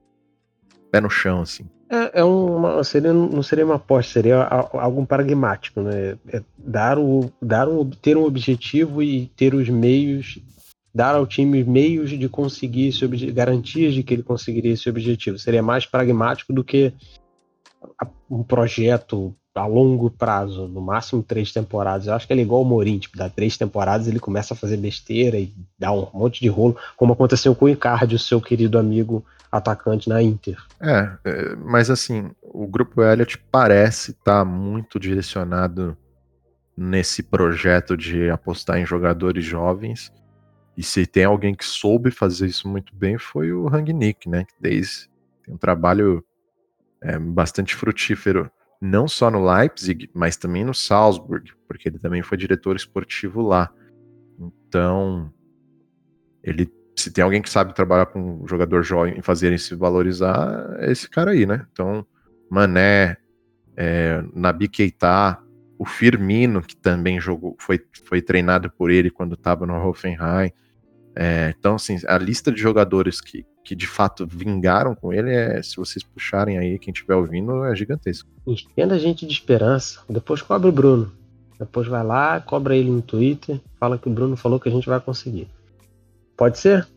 pé 0.92 1.00
no 1.00 1.10
chão, 1.10 1.42
assim. 1.42 1.66
É, 1.90 2.20
é 2.20 2.24
uma, 2.26 2.84
seria, 2.84 3.14
não 3.14 3.42
seria 3.42 3.64
uma 3.64 3.76
aposta, 3.76 4.12
seria 4.12 4.44
algo 4.44 5.06
pragmático, 5.06 5.80
né? 5.80 6.18
É 6.28 6.44
dar 6.58 7.00
o, 7.00 7.32
dar 7.42 7.70
um, 7.70 7.90
ter 7.90 8.18
um 8.18 8.26
objetivo 8.26 9.02
e 9.02 9.28
ter 9.38 9.54
os 9.56 9.70
meios 9.70 10.38
dar 10.98 11.14
ao 11.14 11.28
time 11.28 11.64
meios 11.64 12.10
de 12.10 12.28
conseguir 12.28 12.88
esse 12.88 13.08
garantias 13.32 13.94
de 13.94 14.02
que 14.02 14.16
ele 14.16 14.24
conseguiria 14.24 14.74
esse 14.74 14.90
objetivo. 14.90 15.38
Seria 15.38 15.62
mais 15.62 15.86
pragmático 15.86 16.52
do 16.52 16.64
que 16.64 16.92
um 18.30 18.42
projeto 18.42 19.36
a 19.54 19.68
longo 19.68 20.10
prazo, 20.10 20.68
no 20.68 20.82
máximo 20.82 21.22
três 21.22 21.52
temporadas. 21.52 22.08
Eu 22.08 22.14
acho 22.16 22.26
que 22.26 22.34
ele 22.34 22.42
é 22.42 22.44
igual 22.44 22.64
o 22.64 22.66
Morim, 22.66 22.98
tipo, 22.98 23.16
dá 23.16 23.30
três 23.30 23.56
temporadas 23.58 24.08
ele 24.08 24.20
começa 24.20 24.56
a 24.56 24.58
fazer 24.58 24.78
besteira 24.78 25.38
e 25.38 25.54
dá 25.78 25.92
um 25.92 26.08
monte 26.14 26.42
de 26.42 26.48
rolo, 26.48 26.76
como 26.96 27.14
aconteceu 27.14 27.56
com 27.56 27.66
o 27.66 27.70
Icardi, 27.70 28.16
o 28.16 28.20
seu 28.20 28.42
querido 28.42 28.78
amigo 28.78 29.24
atacante 29.52 30.10
na 30.10 30.22
Inter. 30.22 30.58
É, 30.82 31.12
é 31.24 31.56
mas 31.56 31.92
assim, 31.92 32.32
o 32.42 32.68
grupo 32.68 33.04
Elliott 33.04 33.38
parece 33.52 34.12
estar 34.12 34.40
tá 34.40 34.46
muito 34.46 35.00
direcionado 35.00 35.96
nesse 36.76 37.22
projeto 37.22 37.96
de 37.96 38.30
apostar 38.30 38.78
em 38.78 38.86
jogadores 38.86 39.46
jovens 39.46 40.12
e 40.78 40.84
se 40.84 41.08
tem 41.08 41.26
alguém 41.26 41.56
que 41.56 41.66
soube 41.66 42.12
fazer 42.12 42.46
isso 42.46 42.68
muito 42.68 42.96
bem 42.96 43.18
foi 43.18 43.52
o 43.52 43.68
Rangnick, 43.68 44.30
né? 44.30 44.46
Que 44.46 44.54
desde 44.60 45.10
tem 45.44 45.56
um 45.56 45.58
trabalho 45.58 46.24
é, 47.02 47.18
bastante 47.18 47.76
frutífero, 47.76 48.52
não 48.80 49.08
só 49.08 49.32
no 49.32 49.44
Leipzig, 49.44 50.10
mas 50.14 50.38
também 50.38 50.64
no 50.64 50.74
Salzburg, 50.74 51.52
porque 51.68 51.90
ele 51.90 51.98
também 51.98 52.22
foi 52.22 52.38
diretor 52.38 52.76
esportivo 52.76 53.42
lá. 53.42 53.74
Então, 54.40 55.34
ele 56.44 56.72
se 56.96 57.12
tem 57.12 57.24
alguém 57.24 57.42
que 57.42 57.50
sabe 57.50 57.76
trabalhar 57.76 58.08
com 58.08 58.44
um 58.44 58.48
jogador 58.48 58.84
jovem 58.84 59.18
e 59.18 59.22
fazer 59.22 59.48
ele 59.48 59.60
se 59.60 59.76
valorizar, 59.76 60.78
é 60.80 60.92
esse 60.92 61.08
cara 61.10 61.32
aí, 61.32 61.46
né? 61.46 61.66
Então, 61.72 62.06
Mané, 62.50 63.18
é, 63.76 64.24
Nabi 64.34 64.68
Keita, 64.68 65.40
o 65.78 65.86
Firmino, 65.86 66.62
que 66.62 66.76
também 66.76 67.22
jogou, 67.22 67.56
foi, 67.60 67.80
foi 68.04 68.22
treinado 68.22 68.72
por 68.72 68.90
ele 68.90 69.12
quando 69.12 69.36
estava 69.36 69.66
no 69.66 69.76
Hoffenheim. 69.76 70.52
É, 71.20 71.52
então, 71.58 71.76
assim, 71.76 71.98
a 72.08 72.16
lista 72.20 72.52
de 72.52 72.62
jogadores 72.62 73.20
que, 73.20 73.44
que 73.64 73.76
de 73.76 73.88
fato 73.88 74.28
vingaram 74.28 74.94
com 74.94 75.12
ele, 75.12 75.34
é, 75.34 75.60
se 75.64 75.76
vocês 75.76 76.04
puxarem 76.04 76.60
aí, 76.60 76.78
quem 76.78 76.94
estiver 76.94 77.16
ouvindo, 77.16 77.66
é 77.66 77.76
gigantesco. 77.76 78.30
Enchendo 78.46 78.94
a 78.94 79.00
gente 79.00 79.26
de 79.26 79.34
esperança. 79.34 80.02
Depois 80.08 80.44
cobra 80.44 80.70
o 80.70 80.72
Bruno. 80.72 81.12
Depois 81.58 81.88
vai 81.88 82.04
lá, 82.04 82.40
cobra 82.40 82.76
ele 82.76 82.92
no 82.92 83.02
Twitter, 83.02 83.60
fala 83.80 83.98
que 83.98 84.08
o 84.08 84.14
Bruno 84.14 84.38
falou 84.38 84.60
que 84.60 84.70
a 84.70 84.72
gente 84.72 84.88
vai 84.88 85.00
conseguir. 85.00 85.50
Pode 86.38 86.60
ser? 86.60 86.88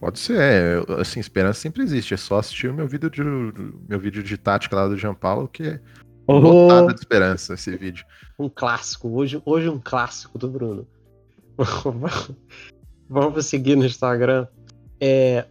Pode 0.00 0.18
ser, 0.18 0.40
é, 0.40 0.98
assim, 0.98 1.20
esperança 1.20 1.60
sempre 1.60 1.82
existe. 1.82 2.14
É 2.14 2.16
só 2.16 2.38
assistir 2.38 2.68
o 2.68 2.74
meu 2.74 2.88
vídeo 2.88 3.10
de, 3.10 3.22
meu 3.22 4.00
vídeo 4.00 4.22
de 4.22 4.38
tática 4.38 4.76
lá 4.76 4.88
do 4.88 4.96
Jean 4.96 5.14
Paulo, 5.14 5.46
que 5.46 5.62
é 5.62 5.80
oh. 6.26 6.38
lotado 6.38 6.94
de 6.94 7.00
esperança 7.00 7.52
esse 7.52 7.76
vídeo. 7.76 8.02
Um 8.38 8.48
clássico, 8.48 9.10
hoje, 9.10 9.42
hoje 9.44 9.68
um 9.68 9.78
clássico 9.78 10.38
do 10.38 10.48
Bruno. 10.48 10.88
Vamos 13.10 13.46
seguir 13.46 13.74
no 13.74 13.84
Instagram. 13.84 14.46
É, 15.00 15.44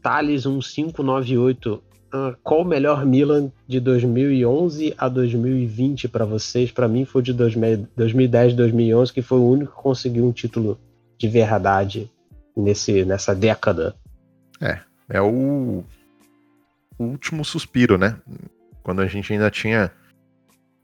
Thales1598. 0.00 1.80
Ah, 2.12 2.36
qual 2.40 2.60
o 2.60 2.64
melhor 2.64 3.04
Milan 3.04 3.50
de 3.66 3.80
2011 3.80 4.94
a 4.96 5.08
2020 5.08 6.06
para 6.06 6.24
vocês? 6.24 6.70
Para 6.70 6.86
mim 6.86 7.04
foi 7.04 7.20
de 7.20 7.32
2010 7.32 8.54
2011, 8.54 9.12
que 9.12 9.22
foi 9.22 9.38
o 9.38 9.50
único 9.50 9.74
que 9.74 9.82
conseguiu 9.82 10.24
um 10.24 10.30
título 10.30 10.78
de 11.18 11.26
verdade 11.26 12.08
nesse, 12.56 13.04
nessa 13.04 13.34
década. 13.34 13.96
É, 14.60 14.78
é 15.10 15.20
o, 15.20 15.82
o 16.96 17.04
último 17.04 17.44
suspiro, 17.44 17.98
né? 17.98 18.16
Quando 18.84 19.02
a 19.02 19.08
gente 19.08 19.32
ainda 19.32 19.50
tinha 19.50 19.90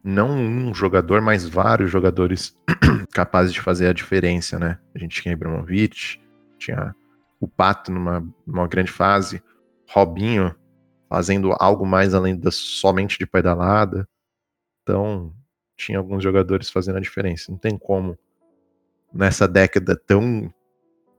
não 0.03 0.31
um 0.31 0.75
jogador, 0.75 1.21
mas 1.21 1.47
vários 1.47 1.91
jogadores 1.91 2.57
capazes 3.13 3.53
de 3.53 3.61
fazer 3.61 3.89
a 3.89 3.93
diferença, 3.93 4.59
né? 4.59 4.79
A 4.95 4.99
gente 4.99 5.21
tinha 5.21 5.33
Ibrahimovic, 5.33 6.21
tinha 6.59 6.95
o 7.39 7.47
Pato 7.47 7.93
numa, 7.93 8.27
numa 8.47 8.67
grande 8.67 8.91
fase, 8.91 9.43
Robinho 9.89 10.55
fazendo 11.09 11.53
algo 11.59 11.85
mais 11.85 12.15
além 12.15 12.39
da 12.39 12.51
somente 12.53 13.19
de 13.19 13.27
pedalada. 13.27 14.09
Então, 14.83 15.35
tinha 15.77 15.99
alguns 15.99 16.23
jogadores 16.23 16.71
fazendo 16.71 16.99
a 16.99 17.01
diferença. 17.01 17.51
Não 17.51 17.59
tem 17.59 17.77
como 17.77 18.17
nessa 19.13 19.49
década 19.49 19.97
tão 19.97 20.53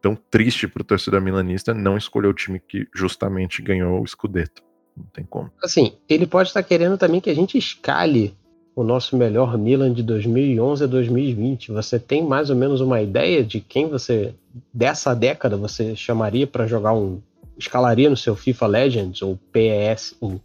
tão 0.01 0.15
triste 0.15 0.67
pro 0.67 0.83
torcedor 0.83 1.21
milanista 1.21 1.75
não 1.75 1.95
escolher 1.95 2.27
o 2.27 2.33
time 2.33 2.59
que 2.59 2.87
justamente 2.95 3.61
ganhou 3.61 4.01
o 4.01 4.07
Scudetto. 4.07 4.63
Não 4.97 5.05
tem 5.05 5.23
como. 5.23 5.51
Assim, 5.63 5.95
ele 6.09 6.25
pode 6.25 6.49
estar 6.49 6.63
querendo 6.63 6.97
também 6.97 7.21
que 7.21 7.29
a 7.29 7.35
gente 7.35 7.57
escale 7.57 8.35
o 8.75 8.83
nosso 8.83 9.17
melhor 9.17 9.57
Milan 9.57 9.93
de 9.93 10.01
2011 10.01 10.83
a 10.83 10.87
2020. 10.87 11.71
Você 11.71 11.99
tem 11.99 12.25
mais 12.25 12.49
ou 12.49 12.55
menos 12.55 12.81
uma 12.81 13.01
ideia 13.01 13.43
de 13.43 13.59
quem 13.59 13.89
você 13.89 14.33
dessa 14.73 15.13
década 15.13 15.57
você 15.57 15.95
chamaria 15.95 16.47
para 16.47 16.67
jogar 16.67 16.93
um 16.93 17.21
escalaria 17.57 18.09
no 18.09 18.17
seu 18.17 18.35
FIFA 18.35 18.67
Legends 18.67 19.21
ou 19.21 19.37
PES? 19.51 20.15
Ou... 20.19 20.41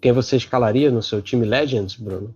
Quem 0.00 0.12
você 0.12 0.36
escalaria 0.36 0.90
no 0.90 1.02
seu 1.02 1.20
time 1.22 1.44
Legends, 1.46 1.94
Bruno? 1.96 2.34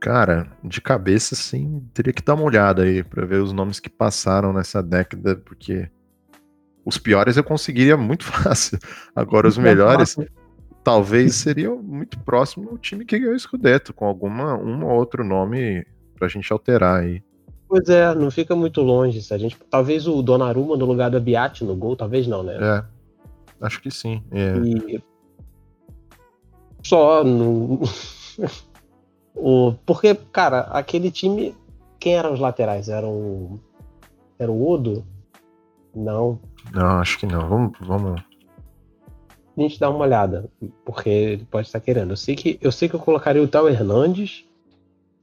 Cara, 0.00 0.50
de 0.62 0.80
cabeça, 0.80 1.34
sim, 1.34 1.82
teria 1.92 2.12
que 2.12 2.22
dar 2.22 2.34
uma 2.34 2.44
olhada 2.44 2.84
aí 2.84 3.02
para 3.02 3.26
ver 3.26 3.42
os 3.42 3.52
nomes 3.52 3.80
que 3.80 3.90
passaram 3.90 4.52
nessa 4.52 4.80
década, 4.80 5.36
porque 5.36 5.90
os 6.84 6.96
piores 6.96 7.36
eu 7.36 7.42
conseguiria 7.42 7.96
muito 7.96 8.24
fácil. 8.24 8.78
Agora, 9.14 9.48
os 9.48 9.58
melhores, 9.58 10.16
talvez 10.88 11.34
seriam 11.34 11.82
muito 11.82 12.18
próximo 12.20 12.70
ao 12.70 12.78
time 12.78 13.04
que 13.04 13.18
ganhou 13.18 13.34
o 13.34 13.38
Scudetto, 13.38 13.92
com 13.92 14.06
alguma 14.06 14.56
um 14.56 14.86
ou 14.86 14.92
outro 14.92 15.22
nome 15.22 15.86
pra 16.14 16.28
gente 16.28 16.50
alterar 16.50 17.02
aí. 17.02 17.22
Pois 17.68 17.86
é, 17.90 18.14
não 18.14 18.30
fica 18.30 18.56
muito 18.56 18.80
longe. 18.80 19.20
Se 19.20 19.34
a 19.34 19.38
gente, 19.38 19.54
talvez 19.68 20.06
o 20.06 20.22
Donnarumma 20.22 20.76
no 20.78 20.86
lugar 20.86 21.10
da 21.10 21.20
Biati 21.20 21.62
no 21.62 21.76
gol, 21.76 21.94
talvez 21.94 22.26
não, 22.26 22.42
né? 22.42 22.56
É, 22.58 22.84
acho 23.60 23.82
que 23.82 23.90
sim. 23.90 24.22
É. 24.30 24.56
E... 24.56 25.02
Só 26.82 27.22
no... 27.22 27.80
O, 29.40 29.72
porque, 29.86 30.16
cara, 30.32 30.62
aquele 30.62 31.12
time. 31.12 31.54
Quem 32.00 32.16
eram 32.16 32.32
os 32.32 32.40
laterais? 32.40 32.88
Era 32.88 33.06
o. 33.06 33.60
Era 34.36 34.50
o 34.50 34.68
Odo? 34.68 35.06
Não. 35.94 36.40
Não, 36.74 36.98
acho 36.98 37.18
que 37.20 37.26
não. 37.26 37.48
Vamos. 37.48 37.72
vamos... 37.80 38.20
A 39.58 39.60
gente 39.60 39.80
dá 39.80 39.90
uma 39.90 40.04
olhada, 40.04 40.48
porque 40.84 41.08
ele 41.08 41.44
pode 41.50 41.66
estar 41.66 41.80
querendo. 41.80 42.12
Eu 42.12 42.16
sei 42.16 42.36
que 42.36 42.56
eu, 42.62 42.70
sei 42.70 42.88
que 42.88 42.94
eu 42.94 43.00
colocaria 43.00 43.42
o 43.42 43.48
Tal 43.48 43.68
Hernandes, 43.68 44.44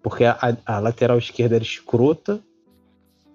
porque 0.03 0.25
a, 0.25 0.57
a 0.65 0.79
lateral 0.79 1.17
esquerda 1.17 1.55
era 1.55 1.63
escrota. 1.63 2.41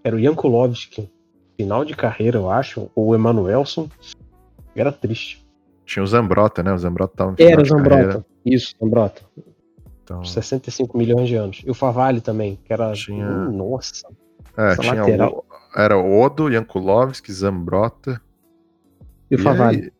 Era 0.04 0.14
o 0.14 0.20
Jankulovski, 0.20 1.10
final 1.56 1.86
de 1.86 1.94
carreira, 1.94 2.38
eu 2.38 2.50
acho, 2.50 2.90
ou 2.94 3.08
o 3.08 3.14
Emanuelson. 3.14 3.88
Era 4.76 4.92
triste. 4.92 5.46
Tinha 5.86 6.02
o 6.02 6.06
Zambrota, 6.06 6.62
né? 6.62 6.72
O 6.72 6.78
Zambrota 6.78 7.14
tava 7.16 7.30
no 7.30 7.36
final 7.36 7.52
Era 7.52 7.62
o 7.62 7.64
Zambrota. 7.64 7.96
Carreira. 7.96 8.26
Isso, 8.44 8.74
Zambrota. 8.78 9.22
Então... 10.04 10.24
65 10.24 10.98
milhões 10.98 11.28
de 11.28 11.34
anos. 11.34 11.62
E 11.64 11.70
o 11.70 11.74
Favale 11.74 12.20
também, 12.20 12.58
que 12.62 12.72
era. 12.72 12.92
Tinha... 12.92 13.26
Hum, 13.26 13.52
nossa. 13.52 14.06
É, 14.54 14.76
tinha 14.76 14.94
lateral. 14.94 15.46
O... 15.48 15.78
Era 15.80 15.96
Odo, 15.98 16.52
Jankulovski, 16.52 17.32
Zambrota. 17.32 18.20
E 19.30 19.36
o 19.36 19.38
Favale? 19.38 19.92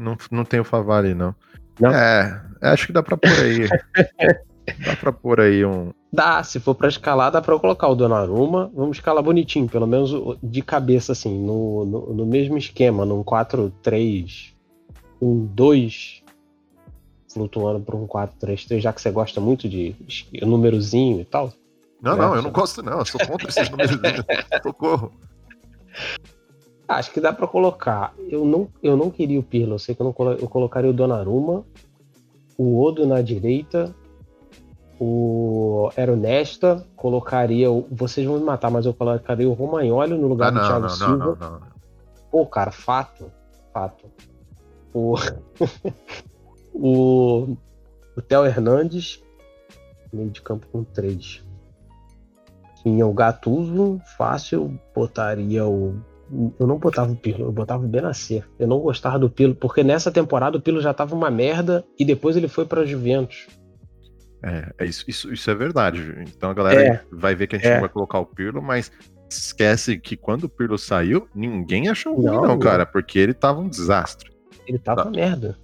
Não, 0.00 0.16
não 0.30 0.44
tem 0.44 0.58
o 0.60 0.64
Favale, 0.64 1.14
não. 1.14 1.34
não. 1.78 1.90
É, 1.90 2.42
acho 2.62 2.86
que 2.86 2.92
dá 2.92 3.02
pra 3.02 3.16
pôr 3.18 3.30
aí. 3.30 3.68
dá 4.84 4.96
pra 4.96 5.12
pôr 5.12 5.40
aí 5.40 5.64
um. 5.64 5.92
Dá, 6.10 6.42
se 6.42 6.58
for 6.58 6.74
pra 6.74 6.88
escalar, 6.88 7.30
dá 7.30 7.42
pra 7.42 7.54
eu 7.54 7.60
colocar 7.60 7.86
o 7.86 7.94
Donnarumma. 7.94 8.70
Vamos 8.74 8.96
escalar 8.96 9.22
bonitinho, 9.22 9.68
pelo 9.68 9.86
menos 9.86 10.10
de 10.42 10.62
cabeça, 10.62 11.12
assim, 11.12 11.38
no, 11.38 11.84
no, 11.84 12.14
no 12.14 12.26
mesmo 12.26 12.56
esquema, 12.56 13.04
num 13.04 13.22
4-3, 13.22 14.52
um 15.20 15.44
2 15.44 16.22
flutuando 17.32 17.80
para 17.80 17.94
um 17.94 18.08
4-3-3, 18.08 18.80
já 18.80 18.92
que 18.92 19.00
você 19.00 19.10
gosta 19.10 19.40
muito 19.40 19.68
de 19.68 19.94
númerozinho 20.42 21.20
e 21.20 21.24
tal? 21.24 21.52
Não, 22.02 22.16
não, 22.16 22.34
eu 22.34 22.42
não 22.42 22.50
gosto 22.50 22.82
não, 22.82 23.00
eu 23.00 23.04
sou 23.04 23.20
contra 23.20 23.48
esses 23.48 23.68
números. 23.68 23.92
Socorro. 24.64 25.12
Acho 26.90 27.12
que 27.12 27.20
dá 27.20 27.32
para 27.32 27.46
colocar. 27.46 28.14
Eu 28.28 28.44
não, 28.44 28.68
eu 28.82 28.96
não 28.96 29.10
queria 29.10 29.38
o 29.38 29.42
Pirlo, 29.42 29.74
eu 29.74 29.78
sei 29.78 29.94
que 29.94 30.02
eu, 30.02 30.14
não, 30.16 30.32
eu 30.32 30.48
colocaria 30.48 30.90
o 30.90 30.92
Donnarumma, 30.92 31.64
o 32.58 32.82
Odo 32.82 33.06
na 33.06 33.22
direita, 33.22 33.94
o 34.98 35.88
Nesta, 36.18 36.84
colocaria. 36.96 37.70
O, 37.70 37.86
vocês 37.90 38.26
vão 38.26 38.38
me 38.38 38.44
matar, 38.44 38.70
mas 38.70 38.86
eu 38.86 38.92
colocaria 38.92 39.48
o 39.48 39.52
Romagnoli 39.52 40.18
no 40.18 40.26
lugar 40.26 40.48
ah, 40.48 40.50
do 40.50 40.60
Thiago 40.60 40.80
não, 40.80 40.88
Silva. 40.88 41.16
Não, 41.16 41.36
não, 41.36 41.60
não, 41.60 41.60
Pô, 42.30 42.46
cara, 42.46 42.70
fato. 42.70 43.30
Fato. 43.72 44.06
O... 44.92 45.14
O, 46.72 47.56
o 48.16 48.22
Theo 48.22 48.46
Hernandes, 48.46 49.22
meio 50.12 50.30
de 50.30 50.40
campo 50.40 50.66
com 50.68 50.84
três. 50.84 51.44
Tinha 52.82 53.06
o 53.06 53.12
Gatuso, 53.12 54.00
fácil, 54.16 54.78
botaria 54.94 55.66
o. 55.66 56.00
Eu 56.58 56.66
não 56.66 56.78
botava 56.78 57.10
o 57.10 57.16
Pirlo, 57.16 57.46
eu 57.46 57.52
botava 57.52 57.84
o 57.84 57.88
Benacer. 57.88 58.46
Eu 58.58 58.68
não 58.68 58.78
gostava 58.78 59.18
do 59.18 59.28
Pirlo, 59.28 59.54
porque 59.54 59.82
nessa 59.82 60.12
temporada 60.12 60.56
o 60.56 60.60
Pirlo 60.60 60.80
já 60.80 60.94
tava 60.94 61.14
uma 61.14 61.30
merda 61.30 61.84
e 61.98 62.04
depois 62.04 62.36
ele 62.36 62.46
foi 62.46 62.64
para 62.64 62.84
Juventus. 62.84 63.48
É, 64.42 64.72
é 64.78 64.86
isso, 64.86 65.04
isso, 65.08 65.32
isso 65.32 65.50
é 65.50 65.54
verdade. 65.54 66.00
Então 66.22 66.50
a 66.50 66.54
galera 66.54 66.82
é, 66.82 67.00
vai 67.10 67.34
ver 67.34 67.46
que 67.46 67.56
a 67.56 67.58
gente 67.58 67.68
é. 67.68 67.80
vai 67.80 67.88
colocar 67.88 68.20
o 68.20 68.26
Pirlo, 68.26 68.62
mas 68.62 68.92
esquece 69.28 69.98
que 69.98 70.16
quando 70.16 70.44
o 70.44 70.48
Pirlo 70.48 70.78
saiu, 70.78 71.28
ninguém 71.34 71.88
achou 71.88 72.14
ruim, 72.14 72.26
não, 72.26 72.42
não, 72.42 72.58
cara, 72.58 72.86
porque 72.86 73.18
ele 73.18 73.34
tava 73.34 73.60
um 73.60 73.68
desastre. 73.68 74.30
Ele 74.66 74.78
tava 74.78 75.04
tá. 75.04 75.10
merda. 75.10 75.58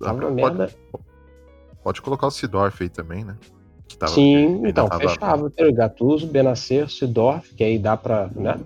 Tava 0.00 0.20
pode, 0.20 0.34
merda. 0.34 0.70
Pode 1.82 2.02
colocar 2.02 2.26
o 2.26 2.30
Sidorf 2.30 2.82
aí 2.82 2.88
também, 2.88 3.24
né? 3.24 3.36
Tava, 3.98 4.12
Sim, 4.12 4.66
então, 4.66 4.88
tava... 4.88 5.08
fechava. 5.08 5.50
Tem 5.50 5.68
o 5.68 5.74
Gattuso, 5.74 6.26
Benacer, 6.26 6.88
Sidorf, 6.88 7.54
que 7.54 7.64
aí 7.64 7.78
dá 7.78 7.96
pra. 7.96 8.28
Né? 8.34 8.58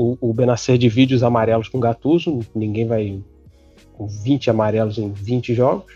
O, 0.00 0.16
o 0.20 0.32
Benacer 0.32 0.78
de 0.78 0.88
vídeos 0.88 1.24
amarelos 1.24 1.68
com 1.68 1.80
Gattuso, 1.80 2.38
ninguém 2.54 2.86
vai. 2.86 3.20
Com 3.94 4.06
20 4.06 4.48
amarelos 4.48 4.96
em 4.96 5.10
20 5.10 5.52
jogos. 5.52 5.92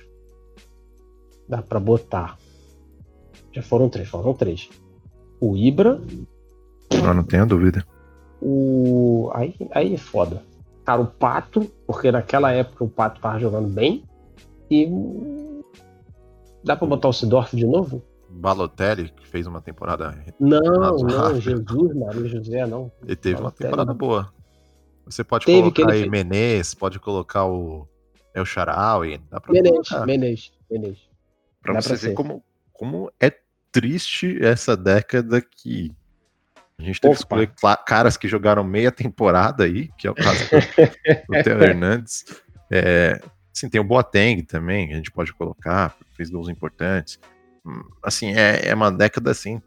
Dá 1.49 1.62
pra 1.62 1.79
botar. 1.79 2.37
Já 3.53 3.62
foram 3.62 3.88
três, 3.88 4.09
foram 4.09 4.35
três. 4.35 4.69
O 5.41 5.57
Ibra. 5.57 6.01
Não, 6.93 7.15
não 7.15 7.23
tenho 7.23 7.47
dúvida. 7.47 7.87
O. 8.41 9.31
Aí, 9.35 9.55
aí 9.71 9.95
é 9.95 9.99
foda. 9.99 10.43
Cara, 10.85 11.01
o 11.01 11.07
Pato, 11.07 11.71
porque 11.87 12.11
naquela 12.11 12.51
época 12.51 12.83
o 12.83 12.88
Pato 12.88 13.21
tava 13.21 13.38
jogando 13.38 13.69
bem. 13.69 14.03
E 14.69 14.88
dá 16.65 16.75
pra 16.75 16.88
botar 16.88 17.09
o 17.09 17.12
Sidorf 17.12 17.55
de 17.57 17.67
novo? 17.67 18.03
Balotelli, 18.33 19.11
que 19.11 19.27
fez 19.27 19.47
uma 19.47 19.61
temporada. 19.61 20.16
Não, 20.40 20.61
não, 20.99 21.40
Jesus, 21.40 21.95
Maria 21.95 22.29
José, 22.29 22.66
não. 22.66 22.90
Ele 23.05 23.16
teve 23.16 23.37
Balotelli, 23.37 23.40
uma 23.42 23.53
temporada 23.53 23.95
boa. 23.95 24.33
Você 25.05 25.23
pode 25.25 25.47
teve 25.47 25.61
colocar 25.61 25.92
aí 25.92 26.09
Menez, 26.09 26.75
pode 26.75 26.99
colocar 26.99 27.47
o 27.47 27.88
El 28.35 28.45
Charaui. 28.45 29.21
Dá 29.31 29.40
pra 29.40 29.53
Menez, 29.53 29.88
Menez, 30.07 30.53
Menez. 30.71 30.99
Pra 31.61 31.75
dá 31.75 31.83
você 31.83 31.90
pra 31.90 32.09
ver 32.09 32.14
como, 32.14 32.45
como 32.73 33.12
é 33.21 33.33
triste 33.71 34.38
essa 34.45 34.77
década 34.77 35.40
que 35.40 35.95
a 36.79 36.83
gente 36.83 37.01
teve 37.01 37.14
Opa. 37.14 37.16
que 37.16 37.23
escolher 37.23 37.85
caras 37.85 38.16
que 38.16 38.29
jogaram 38.29 38.64
meia 38.64 38.90
temporada 38.90 39.64
aí, 39.64 39.88
que 39.97 40.07
é 40.07 40.11
o 40.11 40.14
caso 40.14 40.45
do, 40.51 41.37
do 41.37 41.42
Theo 41.45 41.62
Hernandes. 41.62 42.25
É, 42.71 43.21
Assim, 43.55 43.68
tem 43.68 43.81
o 43.81 43.85
Boateng 43.85 44.42
também, 44.42 44.88
que 44.88 44.95
a 44.95 44.97
gente 44.97 45.11
pode 45.11 45.33
colocar, 45.35 45.95
fez 46.16 46.31
gols 46.31 46.49
importantes. 46.49 47.21
Assim, 48.03 48.33
é, 48.33 48.68
é 48.68 48.75
uma 48.75 48.90
década 48.90 49.31
assim. 49.31 49.61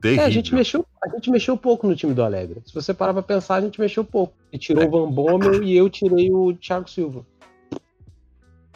Terrível. 0.00 0.24
É, 0.24 0.26
a 0.26 0.30
gente 0.30 0.54
mexeu, 0.54 0.84
a 1.02 1.08
gente 1.08 1.30
mexeu 1.30 1.56
pouco 1.56 1.86
no 1.86 1.96
time 1.96 2.12
do 2.12 2.22
Alegre. 2.22 2.62
Se 2.66 2.74
você 2.74 2.92
parar 2.92 3.12
pra 3.12 3.22
pensar, 3.22 3.56
a 3.56 3.60
gente 3.60 3.80
mexeu 3.80 4.04
pouco. 4.04 4.34
E 4.52 4.58
tirou 4.58 4.82
é. 4.82 4.86
o 4.86 4.90
Van 4.90 5.10
Bommel 5.10 5.62
e 5.62 5.76
eu 5.76 5.88
tirei 5.88 6.30
o 6.30 6.52
Thiago 6.54 6.88
Silva. 6.90 7.24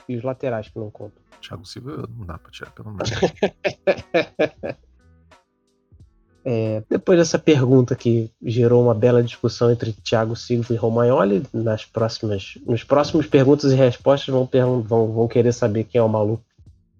E 0.09 0.16
os 0.16 0.22
laterais 0.22 0.68
que 0.68 0.79
não 0.79 0.90
contam. 0.90 1.22
Thiago 1.40 1.66
Silva 1.66 2.09
não 2.16 2.24
dá 2.24 2.38
pra 2.38 2.51
tirar, 2.51 2.70
pelo 2.70 2.92
menos. 2.92 3.11
É, 6.51 6.83
depois 6.88 7.18
dessa 7.18 7.38
pergunta 7.38 7.94
que 7.94 8.31
gerou 8.42 8.83
uma 8.83 8.94
bela 8.94 9.22
discussão 9.22 9.70
entre 9.70 9.92
Thiago 9.92 10.35
Silva 10.35 10.72
e 10.72 10.79
Romagnoli, 10.79 11.42
nas 11.53 11.85
próximas, 11.85 12.55
nos 12.64 12.83
próximos 12.83 13.27
perguntas 13.27 13.70
e 13.70 13.74
respostas 13.74 14.33
vão, 14.33 14.48
vão, 14.83 15.12
vão 15.12 15.29
querer 15.29 15.53
saber 15.53 15.85
quem 15.85 15.98
é 15.98 16.03
o 16.03 16.09
maluco. 16.09 16.42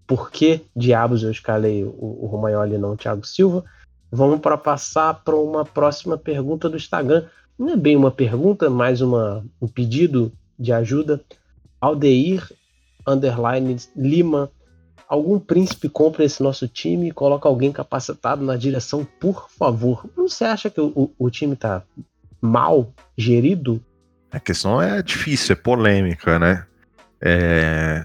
Por 0.09 0.31
que 0.33 0.63
diabos 0.75 1.23
eu 1.23 1.31
escalei 1.31 1.85
o, 1.85 2.19
o 2.23 2.27
Romagnoli 2.27 2.75
e 2.75 2.79
não 2.79 2.95
o 2.95 2.97
Thiago 2.97 3.25
Silva? 3.25 3.65
Vamos 4.11 4.41
para 4.41 4.57
passar 4.57 5.23
para 5.23 5.37
uma 5.37 5.65
próxima 5.65 6.19
pergunta 6.19 6.69
do 6.69 6.77
Instagram. 6.77 7.27
Não 7.57 7.71
é 7.71 7.77
bem 7.77 7.95
uma 7.95 8.11
pergunta, 8.11 8.69
mais 8.69 9.01
uma, 9.01 9.45
um 9.63 9.69
pedido 9.69 10.33
de 10.59 10.73
ajuda. 10.73 11.21
Aldeir 11.81 12.51
underline 13.07 13.77
Lima 13.95 14.51
algum 15.09 15.39
príncipe 15.39 15.89
compra 15.89 16.25
esse 16.25 16.43
nosso 16.43 16.69
time 16.69 17.09
e 17.09 17.13
coloca 17.13 17.49
alguém 17.49 17.73
capacitado 17.73 18.45
na 18.45 18.57
direção, 18.57 19.07
por 19.19 19.49
favor. 19.51 20.05
Você 20.15 20.45
acha 20.45 20.69
que 20.69 20.81
o, 20.81 21.11
o 21.19 21.31
time 21.31 21.57
tá 21.57 21.83
mal 22.41 22.93
gerido? 23.17 23.83
A 24.31 24.39
questão 24.39 24.81
é 24.81 25.03
difícil, 25.03 25.55
é 25.55 25.57
polêmica, 25.57 26.39
né? 26.39 26.67
É... 27.21 28.05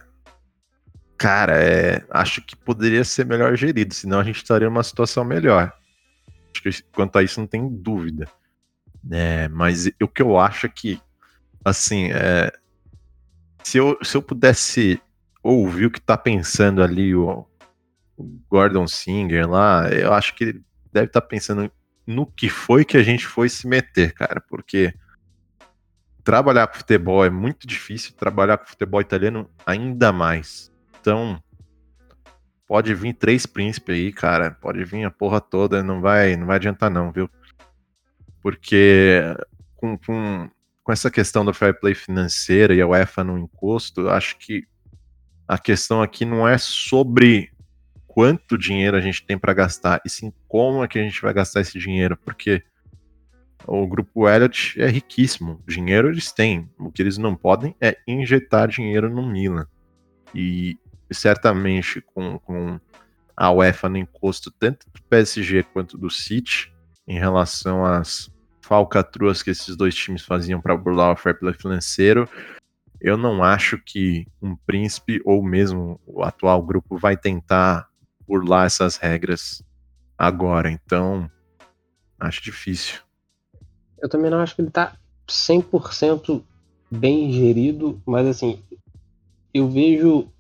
Cara, 1.17 1.62
é... 1.62 2.06
acho 2.10 2.41
que 2.41 2.56
poderia 2.56 3.04
ser 3.04 3.26
melhor 3.26 3.56
gerido, 3.56 3.93
senão 3.93 4.19
a 4.19 4.23
gente 4.23 4.38
estaria 4.38 4.69
numa 4.69 4.84
situação 4.84 5.23
melhor. 5.23 5.73
Acho 6.52 6.62
que 6.62 6.84
quanto 6.93 7.17
a 7.17 7.23
isso 7.23 7.39
não 7.39 7.47
tem 7.47 7.67
dúvida. 7.67 8.28
É, 9.12 9.47
mas 9.49 9.88
o 10.02 10.08
que 10.08 10.21
eu 10.21 10.38
acho 10.39 10.65
é 10.65 10.69
que, 10.69 11.02
assim, 11.63 12.12
é, 12.12 12.52
se, 13.63 13.78
eu, 13.78 13.97
se 14.02 14.15
eu 14.15 14.21
pudesse 14.21 15.02
ouvir 15.41 15.88
o 15.88 15.91
que 15.91 15.99
tá 15.99 16.17
pensando 16.17 16.82
ali 16.82 17.13
o, 17.13 17.45
o 18.15 18.23
Gordon 18.49 18.88
Singer 18.88 19.49
lá, 19.49 19.89
eu 19.89 20.13
acho 20.13 20.34
que 20.36 20.43
ele 20.45 20.63
deve 20.91 21.08
estar 21.08 21.21
tá 21.21 21.28
pensando 21.28 21.69
no 22.06 22.26
que 22.26 22.49
foi 22.49 22.86
que 22.86 22.97
a 22.97 23.04
gente 23.04 23.26
foi 23.26 23.49
se 23.49 23.67
meter, 23.67 24.13
cara, 24.13 24.41
porque 24.49 24.93
trabalhar 26.23 26.67
com 26.67 26.78
futebol 26.78 27.26
é 27.26 27.30
muito 27.30 27.67
difícil, 27.67 28.13
trabalhar 28.13 28.58
com 28.58 28.67
futebol 28.67 29.02
italiano 29.02 29.49
ainda 29.65 30.12
mais. 30.12 30.71
Então, 31.04 31.38
pode 32.66 32.96
vir 32.96 33.13
três 33.13 33.46
príncipes 33.46 33.94
aí, 33.94 34.13
cara, 34.13 34.52
pode 34.52 34.86
vir 34.86 35.04
a 35.04 35.12
porra 35.12 35.42
toda, 35.42 35.84
não 35.84 36.00
vai, 36.00 36.38
não 36.38 36.48
vai 36.48 36.56
adiantar 36.56 36.89
não, 36.89 37.12
viu? 37.12 37.30
Porque 38.42 39.20
com, 39.76 39.98
com, 39.98 40.50
com 40.82 40.92
essa 40.94 41.12
questão 41.12 41.44
do 41.44 41.54
fair 41.54 41.78
play 41.78 41.94
financeira 41.94 42.74
e 42.74 42.80
a 42.80 42.88
UEFA 42.88 43.22
no 43.22 43.38
encosto, 43.38 44.08
acho 44.08 44.38
que 44.38 44.66
a 45.46 45.58
questão 45.58 46.02
aqui 46.02 46.24
não 46.24 46.48
é 46.48 46.58
sobre 46.58 47.52
quanto 48.08 48.58
dinheiro 48.58 48.96
a 48.96 49.02
gente 49.02 49.26
tem 49.26 49.38
para 49.38 49.54
gastar, 49.54 50.02
e 50.06 50.10
sim 50.10 50.32
como 50.48 50.86
é 50.86 50.88
que 50.88 50.98
a 50.98 51.04
gente 51.04 51.22
vai 51.22 51.34
gastar 51.34 51.60
esse 51.60 51.78
dinheiro, 51.78 52.16
porque 52.16 52.63
o 53.68 53.86
grupo 53.86 54.30
Elliott 54.30 54.82
é 54.82 54.88
riquíssimo, 54.88 55.62
dinheiro 55.68 56.08
eles 56.08 56.32
têm, 56.32 56.72
o 56.80 56.89
que 56.89 57.02
eles 57.02 57.18
não 57.18 57.36
podem 57.36 57.76
é 57.82 57.98
injetar 58.08 58.70
dinheiro 58.70 59.10
no 59.10 59.28
Milan. 59.28 59.68
E 60.34 60.80
certamente 61.12 62.02
com, 62.02 62.39
com 62.39 62.80
a 63.36 63.52
UEFA 63.52 63.89
no 63.89 63.98
encosto 63.98 64.52
tanto 64.52 64.88
do 64.94 65.02
PSG 65.04 65.63
quanto 65.63 65.98
do 65.98 66.10
City 66.10 66.74
em 67.08 67.18
relação 67.18 67.86
às 67.86 68.32
falcatruas 68.62 69.44
que 69.44 69.50
esses 69.50 69.76
dois 69.76 69.94
times 69.94 70.24
faziam 70.24 70.62
para 70.62 70.78
burlar 70.78 71.12
o 71.12 71.16
fair 71.16 71.38
play 71.38 71.54
financeiro, 71.54 72.30
eu 73.02 73.18
não 73.18 73.44
acho 73.44 73.78
que 73.78 74.26
um 74.42 74.56
príncipe 74.56 75.22
ou 75.26 75.44
mesmo 75.44 76.00
o 76.06 76.24
atual 76.24 76.63
grupo 76.63 76.98
vai 76.98 77.18
tentar 77.18 77.89
burlar 78.26 78.66
essas 78.66 78.96
regras 78.96 79.62
agora. 80.18 80.72
Então, 80.72 81.30
acho 82.18 82.42
difícil. 82.42 83.02
Eu 84.02 84.08
também 84.08 84.32
não 84.32 84.39
acho 84.39 84.56
que 84.56 84.62
ele 84.62 84.72
tá 84.72 84.96
100% 85.28 86.42
bem 86.89 87.32
gerido, 87.32 88.02
mas 88.06 88.26
assim, 88.28 88.63
eu 89.54 89.70
vejo 89.70 90.32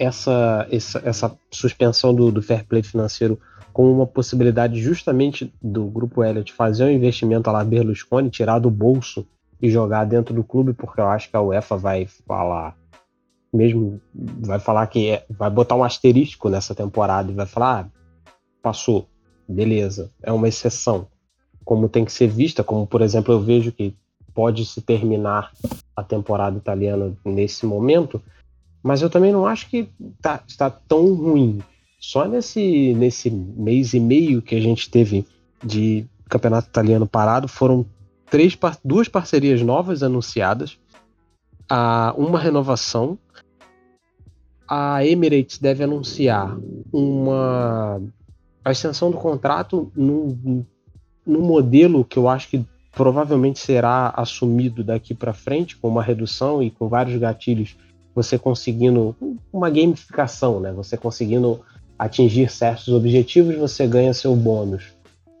essa, 0.00 0.66
essa, 0.70 1.02
essa 1.04 1.38
suspensão 1.50 2.14
do, 2.14 2.32
do, 2.32 2.42
fair 2.42 2.64
play 2.66 2.82
financeiro 2.82 3.38
como 3.70 3.92
uma 3.92 4.06
possibilidade 4.06 4.80
justamente 4.80 5.52
do 5.62 5.84
grupo 5.84 6.24
Elliott 6.24 6.54
fazer 6.54 6.84
um 6.84 6.90
investimento 6.90 7.50
a 7.50 7.52
lá 7.52 7.62
Berlusconi, 7.62 8.30
tirar 8.30 8.58
do 8.58 8.70
bolso 8.70 9.26
e 9.60 9.68
jogar 9.68 10.06
dentro 10.06 10.34
do 10.34 10.42
clube, 10.42 10.72
porque 10.72 11.02
eu 11.02 11.06
acho 11.06 11.28
que 11.28 11.36
a 11.36 11.42
UEFA 11.42 11.76
vai 11.76 12.06
falar 12.26 12.74
mesmo 13.52 14.00
vai 14.14 14.58
falar 14.58 14.86
que 14.86 15.10
é, 15.10 15.26
vai 15.28 15.50
botar 15.50 15.74
um 15.74 15.84
asterisco 15.84 16.48
nessa 16.48 16.74
temporada 16.74 17.30
e 17.30 17.34
vai 17.34 17.46
falar, 17.46 17.84
ah, 17.84 18.32
passou, 18.62 19.06
beleza, 19.46 20.10
é 20.22 20.32
uma 20.32 20.48
exceção, 20.48 21.08
como 21.64 21.88
tem 21.88 22.04
que 22.04 22.12
ser 22.12 22.28
vista, 22.28 22.64
como 22.64 22.86
por 22.86 23.02
exemplo 23.02 23.34
eu 23.34 23.40
vejo 23.40 23.72
que 23.72 23.94
pode 24.32 24.64
se 24.64 24.80
terminar 24.80 25.50
a 25.94 26.02
temporada 26.02 26.56
italiana 26.56 27.12
nesse 27.24 27.66
momento, 27.66 28.22
mas 28.82 29.02
eu 29.02 29.10
também 29.10 29.32
não 29.32 29.46
acho 29.46 29.68
que 29.68 29.88
tá, 30.20 30.42
está 30.46 30.70
tão 30.70 31.14
ruim. 31.14 31.60
Só 31.98 32.26
nesse, 32.26 32.94
nesse 32.94 33.30
mês 33.30 33.92
e 33.92 34.00
meio 34.00 34.40
que 34.40 34.54
a 34.54 34.60
gente 34.60 34.90
teve 34.90 35.26
de 35.62 36.06
campeonato 36.28 36.68
italiano 36.68 37.06
parado 37.06 37.46
foram 37.46 37.84
três, 38.30 38.56
duas 38.84 39.08
parcerias 39.08 39.60
novas 39.60 40.02
anunciadas, 40.02 40.78
a 41.68 42.14
uma 42.16 42.38
renovação 42.38 43.18
a 44.70 45.04
Emirates 45.04 45.58
deve 45.58 45.82
anunciar 45.82 46.56
uma 46.92 48.00
a 48.64 48.70
extensão 48.70 49.10
do 49.10 49.16
contrato 49.16 49.90
num, 49.96 50.64
num 51.26 51.40
modelo 51.40 52.04
que 52.04 52.16
eu 52.16 52.28
acho 52.28 52.48
que 52.48 52.64
provavelmente 52.92 53.58
será 53.58 54.12
assumido 54.16 54.84
daqui 54.84 55.14
para 55.14 55.32
frente, 55.32 55.76
com 55.76 55.88
uma 55.88 56.02
redução 56.02 56.62
e 56.62 56.70
com 56.70 56.88
vários 56.88 57.18
gatilhos, 57.18 57.76
você 58.14 58.38
conseguindo 58.38 59.14
uma 59.52 59.70
gamificação, 59.70 60.60
né? 60.60 60.72
Você 60.72 60.96
conseguindo 60.96 61.60
atingir 61.98 62.50
certos 62.50 62.88
objetivos, 62.88 63.56
você 63.56 63.86
ganha 63.86 64.14
seu 64.14 64.34
bônus. 64.34 64.84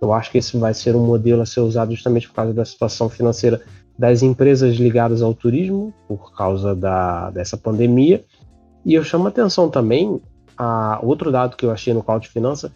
Eu 0.00 0.12
acho 0.12 0.30
que 0.30 0.38
esse 0.38 0.56
vai 0.56 0.72
ser 0.72 0.96
um 0.96 1.04
modelo 1.04 1.42
a 1.42 1.46
ser 1.46 1.60
usado 1.60 1.92
justamente 1.92 2.28
por 2.28 2.34
causa 2.34 2.54
da 2.54 2.64
situação 2.64 3.08
financeira 3.08 3.60
das 3.98 4.22
empresas 4.22 4.76
ligadas 4.76 5.20
ao 5.20 5.34
turismo, 5.34 5.92
por 6.08 6.34
causa 6.34 6.74
da, 6.74 7.30
dessa 7.30 7.56
pandemia, 7.56 8.24
e 8.84 8.94
eu 8.94 9.04
chamo 9.04 9.28
atenção 9.28 9.68
também 9.68 10.20
a 10.56 10.98
outro 11.02 11.30
dado 11.30 11.56
que 11.56 11.66
eu 11.66 11.70
achei 11.70 11.92
no 11.92 12.02
Cloud 12.02 12.26
Finança, 12.28 12.72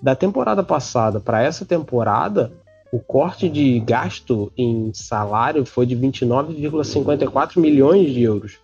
da 0.00 0.14
temporada 0.14 0.62
passada 0.62 1.18
para 1.18 1.42
essa 1.42 1.64
temporada, 1.64 2.52
o 2.92 2.98
corte 2.98 3.48
de 3.48 3.80
gasto 3.80 4.52
em 4.56 4.92
salário 4.94 5.64
foi 5.64 5.86
de 5.86 5.96
29,54 5.96 7.58
milhões 7.58 8.12
de 8.12 8.22
euros. 8.22 8.58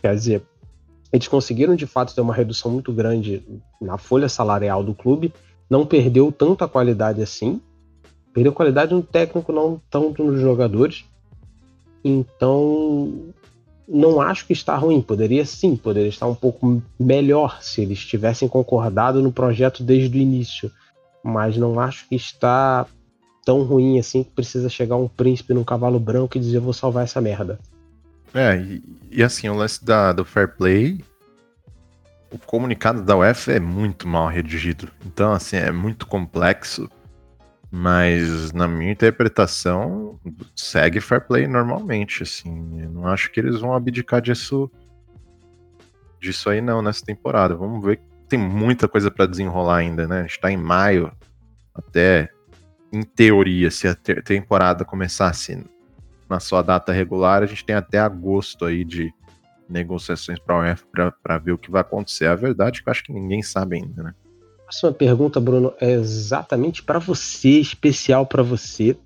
Quer 0.00 0.14
dizer, 0.14 0.42
eles 1.12 1.28
conseguiram 1.28 1.74
de 1.74 1.86
fato 1.86 2.14
ter 2.14 2.20
uma 2.20 2.34
redução 2.34 2.70
muito 2.70 2.92
grande 2.92 3.42
na 3.80 3.98
folha 3.98 4.28
salarial 4.28 4.82
do 4.82 4.94
clube, 4.94 5.32
não 5.68 5.86
perdeu 5.86 6.30
tanta 6.30 6.68
qualidade 6.68 7.22
assim, 7.22 7.60
perdeu 8.32 8.52
qualidade 8.52 8.94
no 8.94 9.02
técnico, 9.02 9.52
não 9.52 9.80
tanto 9.90 10.22
nos 10.22 10.40
jogadores. 10.40 11.04
Então, 12.04 13.32
não 13.88 14.20
acho 14.20 14.46
que 14.46 14.52
está 14.52 14.76
ruim. 14.76 15.00
Poderia 15.00 15.44
sim, 15.44 15.74
poderia 15.74 16.08
estar 16.08 16.26
um 16.26 16.34
pouco 16.34 16.82
melhor 16.98 17.62
se 17.62 17.80
eles 17.80 17.98
tivessem 18.04 18.46
concordado 18.46 19.22
no 19.22 19.32
projeto 19.32 19.82
desde 19.82 20.16
o 20.16 20.20
início. 20.20 20.70
Mas 21.22 21.56
não 21.56 21.80
acho 21.80 22.08
que 22.08 22.14
está 22.14 22.86
tão 23.44 23.62
ruim 23.62 23.98
assim 23.98 24.22
que 24.22 24.30
precisa 24.30 24.68
chegar 24.68 24.96
um 24.96 25.08
príncipe 25.08 25.54
num 25.54 25.64
cavalo 25.64 25.98
branco 25.98 26.36
e 26.36 26.40
dizer 26.40 26.60
vou 26.60 26.72
salvar 26.72 27.04
essa 27.04 27.20
merda. 27.20 27.58
É, 28.34 28.56
e, 28.56 28.82
e 29.10 29.22
assim, 29.22 29.48
o 29.48 29.54
lance 29.54 29.84
da, 29.84 30.12
do 30.12 30.24
fair 30.24 30.48
play, 30.56 31.02
o 32.30 32.38
comunicado 32.38 33.02
da 33.02 33.16
UEFA 33.16 33.52
é 33.52 33.60
muito 33.60 34.06
mal 34.06 34.28
redigido. 34.28 34.90
Então, 35.04 35.32
assim, 35.32 35.56
é 35.56 35.70
muito 35.70 36.06
complexo. 36.06 36.88
Mas 37.70 38.50
na 38.52 38.66
minha 38.66 38.92
interpretação, 38.92 40.18
segue 40.56 41.00
fair 41.00 41.20
play 41.26 41.46
normalmente, 41.46 42.22
assim. 42.22 42.82
Eu 42.82 42.90
não 42.90 43.06
acho 43.06 43.30
que 43.30 43.40
eles 43.40 43.60
vão 43.60 43.74
abdicar 43.74 44.22
disso 44.22 44.70
disso 46.20 46.50
aí 46.50 46.60
não 46.60 46.82
nessa 46.82 47.04
temporada. 47.04 47.54
Vamos 47.54 47.84
ver. 47.84 48.00
Tem 48.28 48.38
muita 48.38 48.88
coisa 48.88 49.10
para 49.10 49.26
desenrolar 49.26 49.76
ainda, 49.76 50.06
né? 50.06 50.20
A 50.20 50.22
gente 50.22 50.40
tá 50.40 50.50
em 50.50 50.56
maio. 50.56 51.12
Até 51.74 52.28
em 52.92 53.02
teoria, 53.02 53.70
se 53.70 53.86
a 53.86 53.94
temporada 53.94 54.84
começasse 54.84 55.62
na 56.28 56.40
sua 56.40 56.62
data 56.62 56.92
regular, 56.92 57.42
a 57.42 57.46
gente 57.46 57.64
tem 57.64 57.76
até 57.76 57.98
agosto 57.98 58.64
aí 58.64 58.84
de 58.84 59.12
negociações 59.68 60.38
para 60.38 60.54
a 60.54 60.60
UEFA 60.60 61.12
para 61.22 61.38
ver 61.38 61.52
o 61.52 61.58
que 61.58 61.70
vai 61.70 61.80
acontecer. 61.80 62.26
A 62.26 62.34
verdade 62.34 62.80
é 62.80 62.82
que 62.82 62.88
eu 62.88 62.90
acho 62.90 63.04
que 63.04 63.12
ninguém 63.12 63.42
sabe 63.42 63.76
ainda, 63.76 64.02
né? 64.02 64.14
próxima 64.68 64.92
pergunta, 64.92 65.40
Bruno, 65.40 65.72
é 65.80 65.92
exatamente 65.92 66.82
para 66.82 66.98
você, 66.98 67.48
especial 67.58 68.26
para 68.26 68.42
você, 68.42 68.96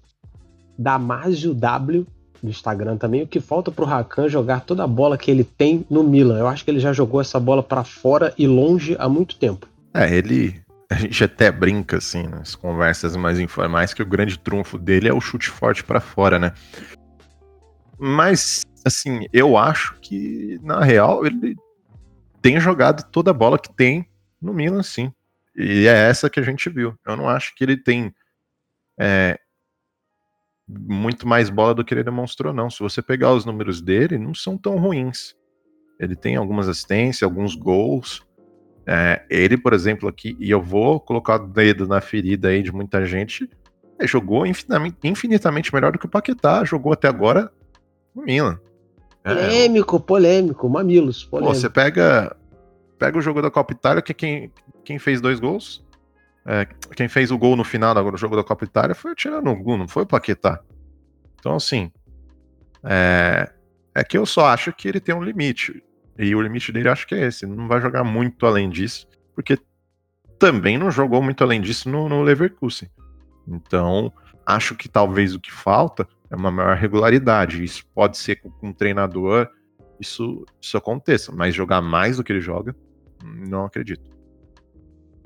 da 0.76 0.98
Másio 0.98 1.54
W 1.54 2.04
do 2.42 2.50
Instagram 2.50 2.96
também. 2.96 3.22
O 3.22 3.26
que 3.28 3.40
falta 3.40 3.70
pro 3.70 3.84
Rakan 3.84 4.28
jogar 4.28 4.62
toda 4.62 4.82
a 4.82 4.88
bola 4.88 5.16
que 5.16 5.30
ele 5.30 5.44
tem 5.44 5.86
no 5.88 6.02
Milan? 6.02 6.38
Eu 6.38 6.48
acho 6.48 6.64
que 6.64 6.70
ele 6.72 6.80
já 6.80 6.92
jogou 6.92 7.20
essa 7.20 7.38
bola 7.38 7.62
para 7.62 7.84
fora 7.84 8.34
e 8.36 8.48
longe 8.48 8.96
há 8.98 9.08
muito 9.08 9.36
tempo. 9.36 9.68
É, 9.94 10.12
ele. 10.12 10.60
A 10.90 10.94
gente 10.96 11.24
até 11.24 11.50
brinca, 11.50 11.96
assim, 11.96 12.24
nas 12.24 12.54
conversas 12.54 13.16
mais 13.16 13.40
informais, 13.40 13.94
que 13.94 14.02
o 14.02 14.06
grande 14.06 14.38
trunfo 14.38 14.76
dele 14.76 15.08
é 15.08 15.14
o 15.14 15.22
chute 15.22 15.48
forte 15.48 15.82
para 15.82 16.00
fora, 16.00 16.38
né? 16.38 16.52
Mas, 18.04 18.64
assim, 18.84 19.28
eu 19.32 19.56
acho 19.56 19.96
que, 20.00 20.58
na 20.60 20.82
real, 20.82 21.24
ele 21.24 21.56
tem 22.42 22.58
jogado 22.58 23.08
toda 23.12 23.30
a 23.30 23.34
bola 23.34 23.56
que 23.56 23.72
tem 23.72 24.10
no 24.40 24.52
Milan, 24.52 24.82
sim. 24.82 25.12
E 25.54 25.86
é 25.86 26.08
essa 26.08 26.28
que 26.28 26.40
a 26.40 26.42
gente 26.42 26.68
viu. 26.68 26.98
Eu 27.06 27.16
não 27.16 27.28
acho 27.28 27.54
que 27.54 27.62
ele 27.62 27.76
tem 27.76 28.12
é, 28.98 29.38
muito 30.66 31.28
mais 31.28 31.48
bola 31.48 31.76
do 31.76 31.84
que 31.84 31.94
ele 31.94 32.02
demonstrou, 32.02 32.52
não. 32.52 32.68
Se 32.68 32.80
você 32.80 33.00
pegar 33.00 33.32
os 33.32 33.44
números 33.44 33.80
dele, 33.80 34.18
não 34.18 34.34
são 34.34 34.58
tão 34.58 34.78
ruins. 34.78 35.36
Ele 36.00 36.16
tem 36.16 36.34
algumas 36.34 36.68
assistências, 36.68 37.22
alguns 37.22 37.54
gols. 37.54 38.26
É, 38.84 39.24
ele, 39.30 39.56
por 39.56 39.72
exemplo, 39.72 40.08
aqui, 40.08 40.36
e 40.40 40.50
eu 40.50 40.60
vou 40.60 40.98
colocar 40.98 41.40
o 41.40 41.46
dedo 41.46 41.86
na 41.86 42.00
ferida 42.00 42.48
aí 42.48 42.64
de 42.64 42.72
muita 42.72 43.06
gente, 43.06 43.48
é, 43.96 44.08
jogou 44.08 44.44
infinitamente, 44.44 44.96
infinitamente, 45.04 45.72
melhor 45.72 45.92
do 45.92 46.00
que 46.00 46.06
o 46.06 46.10
Paquetá, 46.10 46.64
jogou 46.64 46.92
até 46.92 47.06
agora 47.06 47.48
Milan. 48.14 48.58
É, 49.24 49.34
polêmico, 49.34 50.00
polêmico, 50.00 50.68
mamilos. 50.68 51.24
Polêmico. 51.24 51.54
Pô, 51.54 51.58
você 51.58 51.70
pega, 51.70 52.36
pega 52.98 53.18
o 53.18 53.22
jogo 53.22 53.40
da 53.40 53.50
Copa 53.50 53.72
Itália, 53.72 54.02
que 54.02 54.12
quem, 54.12 54.52
quem 54.84 54.98
fez 54.98 55.20
dois 55.20 55.38
gols? 55.38 55.84
É, 56.44 56.66
quem 56.96 57.08
fez 57.08 57.30
o 57.30 57.38
gol 57.38 57.56
no 57.56 57.62
final 57.62 57.94
do 57.94 58.16
jogo 58.16 58.34
da 58.34 58.42
Copa 58.42 58.64
Itália 58.64 58.94
foi 58.94 59.12
o 59.12 59.14
Tiranoglu, 59.14 59.76
não 59.76 59.86
foi 59.86 60.02
o 60.02 60.06
Paquetá. 60.06 60.60
Então, 61.38 61.54
assim, 61.54 61.92
é, 62.84 63.50
é 63.94 64.02
que 64.02 64.18
eu 64.18 64.26
só 64.26 64.46
acho 64.46 64.72
que 64.72 64.88
ele 64.88 65.00
tem 65.00 65.14
um 65.14 65.22
limite. 65.22 65.82
E 66.18 66.34
o 66.34 66.42
limite 66.42 66.72
dele 66.72 66.88
acho 66.88 67.06
que 67.06 67.14
é 67.14 67.26
esse. 67.26 67.46
Não 67.46 67.68
vai 67.68 67.80
jogar 67.80 68.04
muito 68.04 68.44
além 68.44 68.68
disso, 68.68 69.06
porque 69.34 69.58
também 70.38 70.76
não 70.76 70.90
jogou 70.90 71.22
muito 71.22 71.42
além 71.44 71.60
disso 71.60 71.88
no, 71.88 72.08
no 72.08 72.22
Leverkusen. 72.22 72.90
Então, 73.46 74.12
acho 74.44 74.74
que 74.74 74.88
talvez 74.88 75.34
o 75.34 75.40
que 75.40 75.52
falta 75.52 76.06
é 76.32 76.36
uma 76.36 76.50
maior 76.50 76.76
regularidade. 76.76 77.62
Isso 77.62 77.84
pode 77.94 78.16
ser 78.16 78.36
com, 78.36 78.50
um 78.62 78.72
treinador, 78.72 79.48
isso, 80.00 80.44
isso 80.60 80.76
aconteça, 80.76 81.30
mas 81.30 81.54
jogar 81.54 81.82
mais 81.82 82.16
do 82.16 82.24
que 82.24 82.32
ele 82.32 82.40
joga, 82.40 82.74
não 83.22 83.66
acredito. 83.66 84.10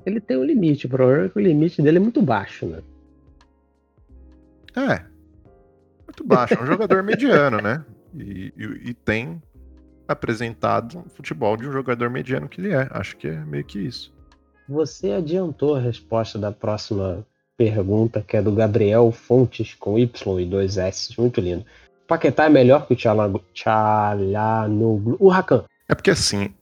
Ele 0.05 0.19
tem 0.19 0.37
um 0.37 0.43
limite, 0.43 0.85
o 0.85 0.89
problema 0.89 1.25
é 1.25 1.29
que 1.29 1.37
o 1.37 1.41
limite 1.41 1.81
dele 1.81 1.97
é 1.97 2.01
muito 2.01 2.21
baixo, 2.21 2.65
né? 2.65 2.81
É. 4.75 5.05
Muito 6.05 6.23
baixo. 6.25 6.53
É 6.53 6.61
um 6.61 6.65
jogador 6.65 7.01
mediano, 7.03 7.61
né? 7.61 7.83
E, 8.15 8.53
e, 8.55 8.89
e, 8.89 8.93
tem 8.93 9.41
apresentado 10.07 10.99
o 11.05 11.09
futebol 11.09 11.57
de 11.57 11.67
um 11.67 11.71
jogador 11.71 12.09
mediano 12.09 12.47
que 12.47 12.61
ele 12.61 12.73
é. 12.73 12.87
Acho 12.91 13.17
que 13.17 13.27
é 13.27 13.43
meio 13.45 13.65
que 13.65 13.79
isso. 13.79 14.13
Você 14.67 15.11
adiantou 15.11 15.75
a 15.75 15.79
resposta 15.79 16.37
da 16.37 16.51
próxima 16.51 17.25
pergunta, 17.57 18.23
que 18.25 18.37
é 18.37 18.41
do 18.41 18.51
Gabriel 18.51 19.11
Fontes, 19.11 19.73
com 19.73 19.97
Y 19.97 20.39
e 20.39 20.45
dois 20.45 20.77
S. 20.77 21.19
Muito 21.19 21.41
lindo. 21.41 21.65
Paquetá 22.07 22.45
é 22.45 22.49
melhor 22.49 22.87
que 22.87 22.93
o 22.93 22.97
Tchalanoglu. 23.53 25.17
O 25.19 25.27
Rakan. 25.27 25.65
É 25.89 25.95
porque 25.95 26.11
assim, 26.11 26.53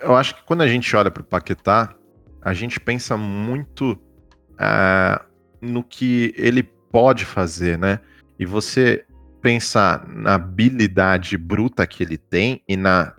eu 0.00 0.16
acho 0.16 0.34
que 0.34 0.42
quando 0.44 0.62
a 0.62 0.66
gente 0.66 0.96
olha 0.96 1.10
para 1.10 1.20
o 1.20 1.26
Paquetá, 1.26 1.94
a 2.42 2.52
gente 2.52 2.80
pensa 2.80 3.16
muito 3.16 3.92
uh, 3.92 5.24
no 5.60 5.84
que 5.84 6.34
ele 6.36 6.62
pode 6.62 7.24
fazer, 7.24 7.78
né? 7.78 8.00
E 8.38 8.44
você 8.44 9.04
pensar 9.40 10.06
na 10.08 10.34
habilidade 10.34 11.36
bruta 11.36 11.86
que 11.86 12.02
ele 12.02 12.16
tem 12.16 12.62
e 12.68 12.76
na 12.76 13.14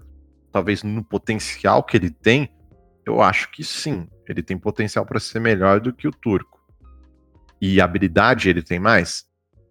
talvez 0.51 0.83
no 0.83 1.03
potencial 1.03 1.83
que 1.83 1.97
ele 1.97 2.09
tem, 2.09 2.49
eu 3.05 3.21
acho 3.21 3.51
que 3.51 3.63
sim, 3.63 4.07
ele 4.27 4.41
tem 4.41 4.57
potencial 4.57 5.05
para 5.05 5.19
ser 5.19 5.39
melhor 5.39 5.79
do 5.79 5.93
que 5.93 6.07
o 6.07 6.11
turco. 6.11 6.54
E 7.61 7.81
habilidade 7.81 8.49
ele 8.49 8.61
tem 8.61 8.79
mais? 8.79 9.27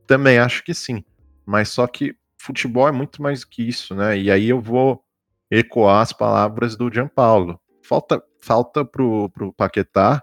Também 0.06 0.38
acho 0.38 0.64
que 0.64 0.74
sim. 0.74 1.04
Mas 1.46 1.68
só 1.68 1.86
que 1.86 2.16
futebol 2.38 2.88
é 2.88 2.92
muito 2.92 3.22
mais 3.22 3.40
do 3.40 3.48
que 3.48 3.66
isso, 3.66 3.94
né? 3.94 4.18
E 4.18 4.30
aí 4.30 4.48
eu 4.48 4.60
vou 4.60 5.02
ecoar 5.50 6.02
as 6.02 6.12
palavras 6.12 6.76
do 6.76 6.92
Gianpaulo. 6.92 7.60
Falta 7.82 8.22
falta 8.40 8.84
pro, 8.84 9.30
pro 9.30 9.52
Paquetá 9.54 10.22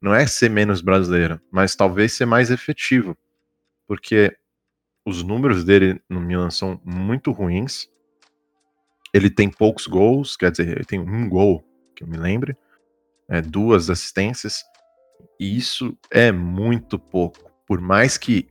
não 0.00 0.12
é 0.12 0.26
ser 0.26 0.50
menos 0.50 0.80
brasileiro, 0.80 1.40
mas 1.50 1.76
talvez 1.76 2.12
ser 2.12 2.26
mais 2.26 2.50
efetivo. 2.50 3.16
Porque 3.86 4.36
os 5.06 5.22
números 5.22 5.64
dele 5.64 6.02
no 6.08 6.20
Milan 6.20 6.50
são 6.50 6.80
muito 6.84 7.30
ruins. 7.30 7.88
Ele 9.14 9.30
tem 9.30 9.48
poucos 9.48 9.86
gols, 9.86 10.36
quer 10.36 10.50
dizer, 10.50 10.68
ele 10.68 10.84
tem 10.84 10.98
um 10.98 11.28
gol, 11.28 11.64
que 11.94 12.02
eu 12.02 12.08
me 12.08 12.16
lembre, 12.16 12.56
é, 13.28 13.40
duas 13.40 13.90
assistências, 13.90 14.64
e 15.38 15.56
isso 15.56 15.96
é 16.10 16.30
muito 16.30 16.98
pouco. 16.98 17.50
Por 17.66 17.80
mais 17.80 18.16
que 18.16 18.48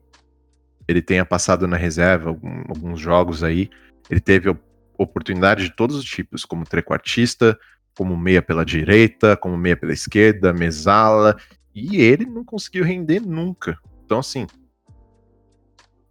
ele 0.87 1.01
tenha 1.01 1.25
passado 1.25 1.67
na 1.67 1.77
reserva 1.77 2.29
alguns 2.29 2.99
jogos 2.99 3.43
aí, 3.43 3.69
ele 4.09 4.19
teve 4.19 4.55
oportunidade 4.97 5.63
de 5.63 5.75
todos 5.75 5.95
os 5.95 6.05
tipos, 6.05 6.45
como 6.45 6.65
trequartista, 6.65 7.57
como 7.95 8.17
meia 8.17 8.41
pela 8.41 8.65
direita, 8.65 9.37
como 9.37 9.57
meia 9.57 9.77
pela 9.77 9.93
esquerda, 9.93 10.53
mesala, 10.53 11.37
e 11.73 11.97
ele 11.97 12.25
não 12.25 12.43
conseguiu 12.43 12.83
render 12.83 13.19
nunca. 13.21 13.77
Então, 14.03 14.19
assim, 14.19 14.45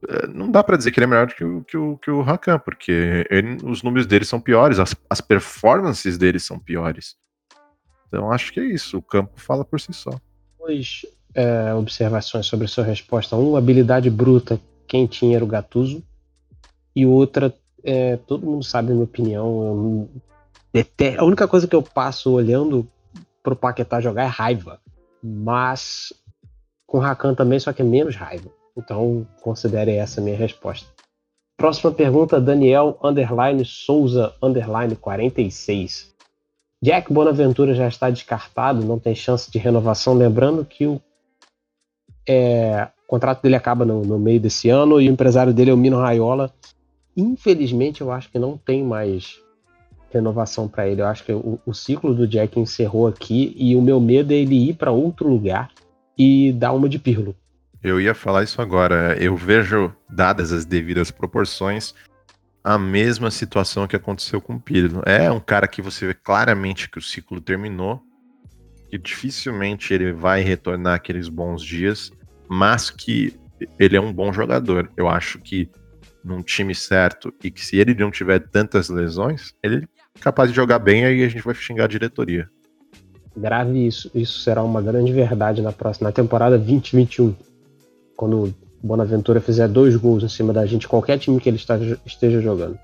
é, 0.09 0.27
não 0.29 0.51
dá 0.51 0.62
para 0.62 0.77
dizer 0.77 0.90
que 0.90 0.99
ele 0.99 1.05
é 1.05 1.09
melhor 1.09 1.27
que 1.29 1.44
o, 1.44 1.62
que 1.64 1.77
o, 1.77 1.99
que 1.99 2.11
o 2.11 2.23
Hakan, 2.23 2.59
porque 2.59 3.27
ele, 3.31 3.59
os 3.64 3.83
números 3.83 4.07
dele 4.07 4.25
são 4.25 4.40
piores, 4.40 4.79
as, 4.79 4.96
as 5.09 5.20
performances 5.20 6.16
dele 6.16 6.38
são 6.38 6.59
piores. 6.59 7.16
Então, 8.09 8.33
acho 8.33 8.53
que 8.53 8.61
é 8.61 8.64
isso, 8.64 8.99
o 8.99 9.03
campo 9.03 9.38
fala 9.38 9.64
por 9.64 9.79
si 9.81 9.92
só. 9.92 10.11
Duas 10.61 11.07
é, 11.35 11.75
observações 11.75 12.46
sobre 12.46 12.66
a 12.66 12.68
sua 12.68 12.85
resposta. 12.85 13.37
Um, 13.37 13.57
habilidade 13.57 14.11
bruta, 14.11 14.61
quem 14.87 15.07
tinha 15.07 15.37
era 15.37 15.44
o 15.44 15.49
Gatuso. 15.49 16.03
E 16.94 17.07
outra, 17.07 17.55
é, 17.83 18.16
todo 18.16 18.46
mundo 18.46 18.64
sabe 18.64 18.90
a 18.90 18.94
minha 18.94 19.05
opinião, 19.05 20.09
a 21.18 21.25
única 21.25 21.49
coisa 21.49 21.66
que 21.66 21.75
eu 21.75 21.83
passo 21.83 22.33
olhando 22.33 22.87
pro 23.42 23.57
Paquetá 23.57 24.01
jogar 24.01 24.25
é 24.25 24.27
raiva. 24.27 24.81
Mas 25.23 26.12
com 26.87 26.99
o 26.99 27.01
Rakan 27.01 27.35
também, 27.35 27.59
só 27.59 27.73
que 27.73 27.83
é 27.83 27.85
menos 27.85 28.16
raiva. 28.16 28.51
Então 28.77 29.27
considere 29.42 29.92
essa 29.92 30.20
minha 30.20 30.37
resposta. 30.37 30.87
Próxima 31.57 31.92
pergunta, 31.92 32.40
Daniel 32.40 32.99
underline 33.03 33.64
Souza 33.64 34.35
underline 34.42 34.96
46. 34.96 36.10
Jack 36.83 37.12
Bonaventura 37.12 37.75
já 37.75 37.87
está 37.87 38.09
descartado, 38.09 38.85
não 38.85 38.99
tem 38.99 39.14
chance 39.14 39.51
de 39.51 39.59
renovação. 39.59 40.14
Lembrando 40.14 40.64
que 40.64 40.87
o, 40.87 41.01
é, 42.27 42.88
o 43.05 43.07
contrato 43.07 43.43
dele 43.43 43.57
acaba 43.57 43.85
no, 43.85 44.03
no, 44.03 44.19
meio 44.19 44.40
desse 44.40 44.71
ano 44.71 45.01
e 45.01 45.09
o 45.09 45.12
empresário 45.12 45.53
dele 45.53 45.71
é 45.71 45.75
o 45.75 45.77
Mino 45.77 45.99
Raiola. 45.99 46.53
Infelizmente, 47.14 48.01
eu 48.01 48.11
acho 48.11 48.31
que 48.31 48.38
não 48.38 48.57
tem 48.57 48.83
mais 48.83 49.40
renovação 50.11 50.66
para 50.66 50.88
ele. 50.88 51.03
Eu 51.03 51.07
acho 51.07 51.23
que 51.25 51.33
o, 51.33 51.61
o, 51.66 51.75
ciclo 51.75 52.14
do 52.14 52.27
Jack 52.27 52.59
encerrou 52.59 53.07
aqui 53.07 53.55
e 53.59 53.77
o 53.77 53.83
meu 53.83 54.01
medo 54.01 54.33
é 54.33 54.37
ele 54.37 54.71
ir 54.71 54.75
para 54.75 54.90
outro 54.90 55.29
lugar 55.29 55.71
e 56.16 56.51
dar 56.53 56.73
uma 56.73 56.88
de 56.88 56.99
Pirlo. 56.99 57.37
Eu 57.83 58.01
ia 58.01 58.14
falar 58.14 58.43
isso 58.43 58.61
agora. 58.61 59.16
Eu 59.19 59.37
vejo, 59.37 59.93
dadas 60.09 60.51
as 60.51 60.64
devidas 60.64 61.11
proporções, 61.11 61.95
a 62.62 62.79
mesma 62.79 63.31
situação 63.31 63.87
que 63.87 63.96
aconteceu 63.96 64.40
com 64.40 64.55
o 64.55 64.61
Pirlo. 64.61 65.03
É 65.07 65.31
um 65.31 65.40
cara 65.40 65.66
que 65.66 65.81
você 65.81 66.07
vê 66.07 66.14
claramente 66.14 66.90
que 66.90 66.99
o 66.99 67.03
ciclo 67.03 67.40
terminou, 67.40 68.01
que 68.88 68.99
dificilmente 68.99 69.94
ele 69.94 70.12
vai 70.12 70.42
retornar 70.42 70.94
aqueles 70.94 71.29
bons 71.29 71.62
dias, 71.62 72.11
mas 72.49 72.90
que 72.90 73.38
ele 73.79 73.96
é 73.96 74.01
um 74.01 74.12
bom 74.12 74.33
jogador. 74.33 74.90
Eu 74.96 75.09
acho 75.09 75.38
que 75.38 75.70
num 76.23 76.42
time 76.42 76.75
certo 76.75 77.33
e 77.42 77.51
que 77.51 77.64
se 77.64 77.77
ele 77.77 77.94
não 77.94 78.11
tiver 78.11 78.40
tantas 78.40 78.88
lesões, 78.88 79.55
ele 79.62 79.88
capaz 80.20 80.51
de 80.51 80.57
jogar 80.57 80.79
bem, 80.79 81.05
aí 81.05 81.25
a 81.25 81.29
gente 81.29 81.42
vai 81.42 81.55
xingar 81.55 81.85
a 81.85 81.88
diretoria. 81.88 82.49
Grave 83.37 83.87
isso. 83.87 84.11
Isso 84.14 84.40
será 84.40 84.62
uma 84.62 84.83
grande 84.83 85.12
verdade 85.12 85.62
na 85.62 85.73
próxima 85.73 86.09
na 86.09 86.12
temporada 86.12 86.59
2021. 86.59 87.35
Quando 88.16 88.55
Bonaventura 88.83 89.40
fizer 89.40 89.69
dois 89.69 89.95
gols 89.97 90.23
em 90.23 90.29
cima 90.29 90.53
da 90.53 90.64
gente, 90.64 90.88
qualquer 90.88 91.19
time 91.19 91.40
que 91.40 91.49
ele 91.49 91.61
esteja 92.07 92.40
jogando. 92.40 92.79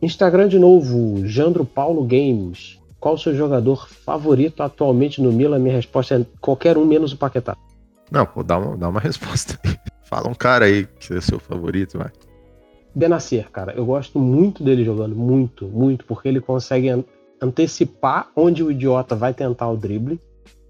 Instagram 0.00 0.48
de 0.48 0.58
novo, 0.58 1.26
Jandro 1.26 1.64
Paulo 1.64 2.04
Games. 2.04 2.78
Qual 2.98 3.14
o 3.14 3.18
seu 3.18 3.34
jogador 3.34 3.88
favorito 3.88 4.62
atualmente 4.62 5.20
no 5.20 5.32
Milan? 5.32 5.58
Minha 5.58 5.74
resposta 5.76 6.14
é 6.14 6.26
qualquer 6.40 6.78
um 6.78 6.84
menos 6.84 7.12
o 7.12 7.16
Paquetá. 7.16 7.56
Não, 8.10 8.24
pô, 8.24 8.42
dá 8.42 8.58
uma, 8.58 8.76
dá 8.76 8.88
uma 8.88 9.00
resposta. 9.00 9.58
Fala 10.04 10.28
um 10.28 10.34
cara 10.34 10.66
aí 10.66 10.86
que 11.00 11.14
é 11.14 11.20
seu 11.20 11.40
favorito, 11.40 11.98
vai. 11.98 12.10
Benacer, 12.94 13.50
cara, 13.50 13.72
eu 13.72 13.86
gosto 13.86 14.18
muito 14.18 14.62
dele 14.62 14.84
jogando, 14.84 15.16
muito, 15.16 15.66
muito, 15.66 16.04
porque 16.04 16.28
ele 16.28 16.40
consegue 16.40 17.04
antecipar 17.40 18.28
onde 18.36 18.62
o 18.62 18.70
idiota 18.70 19.16
vai 19.16 19.32
tentar 19.32 19.68
o 19.70 19.76
drible 19.76 20.20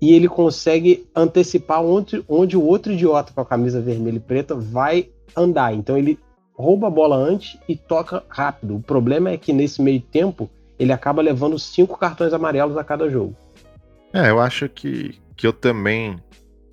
e 0.03 0.13
ele 0.13 0.29
consegue 0.29 1.09
antecipar 1.15 1.81
onde, 1.81 2.25
onde 2.29 2.57
o 2.57 2.63
outro 2.65 2.93
idiota 2.93 3.33
com 3.33 3.41
a 3.41 3.47
camisa 3.47 3.81
vermelha 3.81 4.17
e 4.17 4.21
preta 4.21 4.53
vai 4.53 5.09
andar. 5.37 5.73
Então 5.73 5.97
ele 5.97 6.19
rouba 6.53 6.89
a 6.89 6.91
bola 6.91 7.15
antes 7.15 7.57
e 7.69 7.77
toca 7.77 8.25
rápido. 8.29 8.75
O 8.75 8.83
problema 8.83 9.31
é 9.31 9.37
que 9.37 9.53
nesse 9.53 9.81
meio 9.81 10.01
tempo 10.01 10.51
ele 10.77 10.93
acaba 10.93 11.23
levando 11.23 11.57
cinco 11.57 11.97
cartões 11.97 12.33
amarelos 12.33 12.77
a 12.77 12.83
cada 12.83 13.09
jogo. 13.09 13.37
É, 14.13 14.29
eu 14.29 14.41
acho 14.41 14.69
que, 14.69 15.21
que 15.37 15.47
eu 15.47 15.53
também 15.53 16.17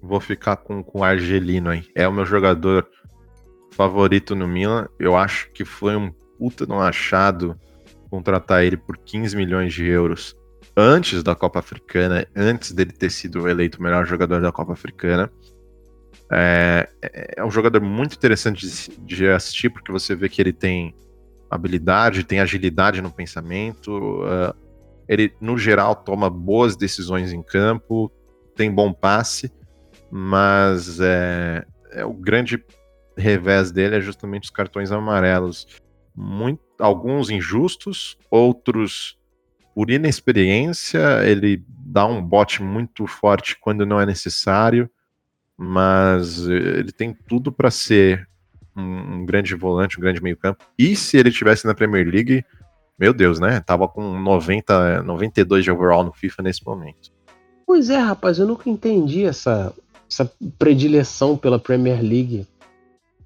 vou 0.01 0.19
ficar 0.19 0.55
com, 0.55 0.81
com 0.81 1.01
o 1.01 1.03
Argelino 1.03 1.69
aí. 1.69 1.85
É 1.93 2.07
o 2.07 2.11
meu 2.11 2.25
jogador 2.25 2.87
favorito 3.73 4.35
no 4.35 4.47
Milan. 4.47 4.87
Eu 4.99 5.15
acho 5.15 5.51
que 5.51 5.63
foi 5.63 5.95
um 5.95 6.11
puta 6.39 6.65
no 6.65 6.79
achado 6.79 7.55
contratar 8.09 8.63
ele 8.63 8.75
por 8.75 8.97
15 8.97 9.37
milhões 9.37 9.71
de 9.71 9.85
euros 9.85 10.35
antes 10.79 11.21
da 11.21 11.35
Copa 11.35 11.59
Africana, 11.59 12.25
antes 12.35 12.71
dele 12.71 12.91
ter 12.91 13.11
sido 13.11 13.47
eleito 13.49 13.79
o 13.79 13.83
melhor 13.83 14.05
jogador 14.05 14.41
da 14.41 14.51
Copa 14.51 14.73
Africana. 14.73 15.29
É, 16.31 16.87
é 17.37 17.43
um 17.43 17.51
jogador 17.51 17.81
muito 17.81 18.15
interessante 18.15 18.65
de, 18.65 18.97
de, 18.99 19.27
assistir, 19.27 19.69
porque 19.69 19.91
você 19.91 20.15
vê 20.15 20.29
que 20.29 20.41
ele 20.41 20.53
tem 20.53 20.95
habilidade, 21.49 22.23
tem 22.23 22.39
agilidade 22.39 23.01
no 23.01 23.11
pensamento, 23.11 24.23
uh, 24.23 24.55
ele, 25.07 25.33
no 25.41 25.57
geral, 25.57 25.95
toma 25.95 26.29
boas 26.29 26.77
decisões 26.77 27.33
em 27.33 27.41
campo, 27.41 28.11
tem 28.55 28.71
bom 28.71 28.93
passe, 28.93 29.51
mas 30.11 30.99
é, 30.99 31.65
é 31.91 32.05
o 32.05 32.13
grande 32.13 32.63
revés 33.17 33.71
dele 33.71 33.97
é 33.97 34.01
justamente 34.01 34.43
os 34.43 34.49
cartões 34.51 34.91
amarelos. 34.91 35.67
Muito, 36.15 36.61
alguns 36.79 37.29
injustos, 37.29 38.17
outros 38.29 39.18
por 39.73 39.89
inexperiência, 39.89 41.23
ele 41.25 41.63
dá 41.67 42.05
um 42.05 42.21
bote 42.21 42.61
muito 42.61 43.07
forte 43.07 43.57
quando 43.59 43.85
não 43.85 43.99
é 43.99 44.05
necessário, 44.05 44.89
mas 45.57 46.47
ele 46.47 46.91
tem 46.91 47.13
tudo 47.27 47.51
para 47.51 47.71
ser 47.71 48.27
um, 48.75 49.15
um, 49.15 49.25
grande 49.25 49.55
volante, 49.55 49.97
um 49.97 50.01
grande 50.01 50.21
meio-campo. 50.21 50.63
E 50.77 50.95
se 50.95 51.17
ele 51.17 51.31
tivesse 51.31 51.65
na 51.65 51.73
Premier 51.73 52.07
League, 52.07 52.45
meu 52.97 53.13
Deus, 53.13 53.39
né? 53.39 53.59
Tava 53.61 53.87
com 53.87 54.19
90, 54.19 55.03
92 55.03 55.63
de 55.63 55.71
overall 55.71 56.03
no 56.03 56.11
FIFA 56.11 56.43
nesse 56.43 56.65
momento. 56.65 57.11
Pois 57.65 57.89
é, 57.89 57.97
rapaz, 57.97 58.39
eu 58.39 58.47
nunca 58.47 58.69
entendi 58.69 59.25
essa, 59.25 59.73
essa 60.09 60.31
predileção 60.57 61.37
pela 61.37 61.59
Premier 61.59 62.01
League. 62.01 62.47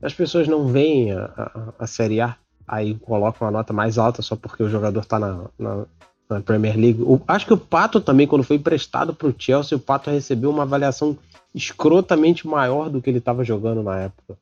As 0.01 0.13
pessoas 0.13 0.47
não 0.47 0.67
veem 0.67 1.13
a, 1.13 1.25
a, 1.37 1.73
a 1.79 1.87
Série 1.87 2.19
A, 2.19 2.35
aí 2.67 2.95
colocam 2.95 3.47
a 3.47 3.51
nota 3.51 3.73
mais 3.73 3.97
alta 3.97 4.21
só 4.21 4.35
porque 4.35 4.63
o 4.63 4.69
jogador 4.69 5.05
tá 5.05 5.17
na, 5.19 5.45
na, 5.57 5.85
na 6.29 6.41
Premier 6.41 6.75
League. 6.75 7.01
O, 7.01 7.21
acho 7.27 7.45
que 7.45 7.53
o 7.53 7.57
Pato 7.57 7.99
também, 8.01 8.27
quando 8.27 8.43
foi 8.43 8.57
emprestado 8.57 9.13
para 9.13 9.27
o 9.27 9.35
Chelsea, 9.37 9.77
o 9.77 9.81
Pato 9.81 10.09
recebeu 10.09 10.49
uma 10.49 10.63
avaliação 10.63 11.17
escrotamente 11.53 12.47
maior 12.47 12.89
do 12.89 13.01
que 13.01 13.09
ele 13.09 13.19
estava 13.19 13.43
jogando 13.43 13.83
na 13.83 13.99
época. 13.99 14.37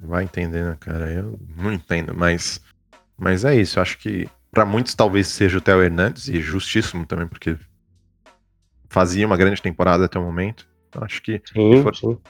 Vai 0.00 0.24
entender, 0.24 0.64
né, 0.64 0.76
cara? 0.78 1.10
Eu 1.10 1.38
não 1.56 1.72
entendo, 1.72 2.14
mas, 2.14 2.60
mas 3.16 3.44
é 3.44 3.54
isso. 3.54 3.78
Eu 3.78 3.82
acho 3.82 3.98
que 3.98 4.28
para 4.50 4.64
muitos 4.64 4.94
talvez 4.94 5.28
seja 5.28 5.58
o 5.58 5.60
Theo 5.60 5.82
Hernandes, 5.82 6.28
e 6.28 6.40
justíssimo 6.40 7.04
também, 7.04 7.26
porque 7.26 7.56
fazia 8.88 9.26
uma 9.26 9.36
grande 9.36 9.60
temporada 9.60 10.04
até 10.04 10.18
o 10.18 10.22
momento. 10.22 10.66
Então 10.88 11.02
acho 11.02 11.20
que 11.20 11.42
sim, 11.52 11.82
for... 11.82 12.20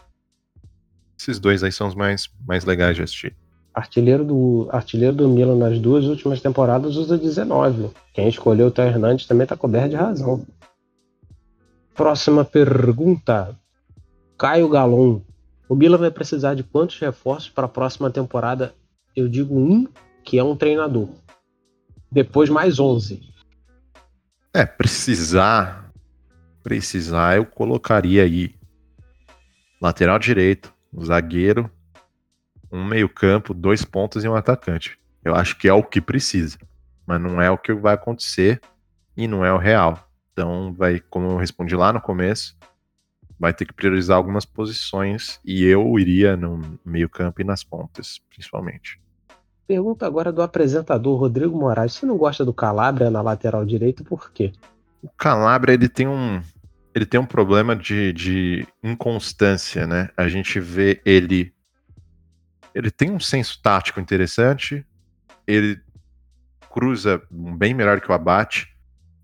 esses 1.18 1.38
dois 1.38 1.62
aí 1.62 1.70
são 1.70 1.87
os 1.87 1.94
mais, 1.94 2.31
mais 2.47 2.64
legais 2.64 2.97
de 2.97 3.03
assistir. 3.03 3.37
Artilheiro 3.75 4.25
do, 4.25 4.69
artilheiro 4.71 5.17
do 5.17 5.29
Milan 5.29 5.57
nas 5.57 5.81
duas 5.81 6.05
últimas 6.05 6.41
temporadas 6.41 6.95
usa 6.95 7.19
19. 7.19 7.91
Quem 8.13 8.29
escolheu 8.29 8.69
o 8.69 8.71
Theo 8.71 8.87
Hernandes 8.87 9.27
também 9.27 9.43
está 9.43 9.57
coberto 9.57 9.89
de 9.89 9.97
razão. 9.97 10.47
Próxima 11.93 12.45
pergunta. 12.45 13.59
Caio 14.39 14.69
Galon. 14.69 15.21
O 15.69 15.75
Milan 15.75 15.99
vai 15.99 16.11
precisar 16.11 16.55
de 16.55 16.63
quantos 16.63 16.99
reforços 17.01 17.49
para 17.51 17.67
a 17.67 17.69
próxima 17.69 18.11
temporada? 18.11 18.75
Eu 19.17 19.29
digo 19.29 19.59
um, 19.59 19.89
que 20.23 20.39
é 20.39 20.45
um 20.45 20.55
treinador. 20.55 21.09
Depois 22.13 22.49
mais 22.49 22.79
11. 22.79 23.21
É, 24.53 24.65
precisar. 24.65 25.93
Precisar, 26.63 27.37
eu 27.37 27.45
colocaria 27.45 28.23
aí. 28.23 28.55
Lateral 29.81 30.19
direito, 30.19 30.73
zagueiro, 31.03 31.69
um 32.75 32.85
meio-campo, 32.85 33.55
dois 33.55 33.85
pontos 33.85 34.25
e 34.25 34.29
um 34.29 34.35
atacante. 34.35 34.99
Eu 35.25 35.35
acho 35.35 35.57
que 35.57 35.69
é 35.69 35.73
o 35.73 35.83
que 35.83 36.01
precisa. 36.01 36.59
Mas 37.07 37.21
não 37.21 37.41
é 37.41 37.49
o 37.49 37.57
que 37.57 37.73
vai 37.73 37.95
acontecer 37.95 38.61
e 39.17 39.29
não 39.29 39.45
é 39.45 39.53
o 39.53 39.59
real. 39.59 40.09
Então, 40.33 40.75
vai, 40.77 40.99
como 40.99 41.31
eu 41.31 41.37
respondi 41.37 41.77
lá 41.77 41.93
no 41.93 42.01
começo, 42.01 42.57
vai 43.39 43.55
ter 43.55 43.65
que 43.65 43.73
priorizar 43.73 44.17
algumas 44.17 44.45
posições 44.45 45.39
e 45.45 45.65
eu 45.65 45.97
iria 45.99 46.37
no 46.37 46.61
meio-campo 46.85 47.41
e 47.41 47.45
nas 47.45 47.63
pontas, 47.63 48.21
principalmente. 48.29 49.01
Pergunta 49.69 50.05
agora 50.05 50.33
do 50.33 50.43
apresentador 50.43 51.19
Rodrigo 51.19 51.57
Moraes. 51.57 51.93
Você 51.93 52.05
não 52.05 52.19
gosta 52.19 52.45
do 52.45 52.53
Calabria 52.53 53.09
na 53.09 53.23
lateral 53.23 53.65
direita, 53.65 54.03
por 54.03 54.33
quê? 54.33 54.53
O 55.01 55.09
Calabria 55.09 55.75
ele 55.75 55.89
tem 55.89 56.09
um 56.09 56.43
ele 56.95 57.05
tem 57.05 57.19
um 57.19 57.27
problema 57.27 57.75
de, 57.75 58.13
de 58.13 58.69
inconstância, 58.83 59.85
né? 59.85 60.11
A 60.17 60.29
gente 60.29 60.61
vê 60.61 61.01
ele 61.05 61.53
ele 62.75 62.91
tem 62.91 63.11
um 63.11 63.21
senso 63.21 63.61
tático 63.63 64.01
interessante, 64.01 64.85
ele 65.47 65.81
cruza 66.71 67.23
bem 67.31 67.73
melhor 67.73 68.01
que 68.01 68.11
o 68.11 68.15
abate, 68.15 68.69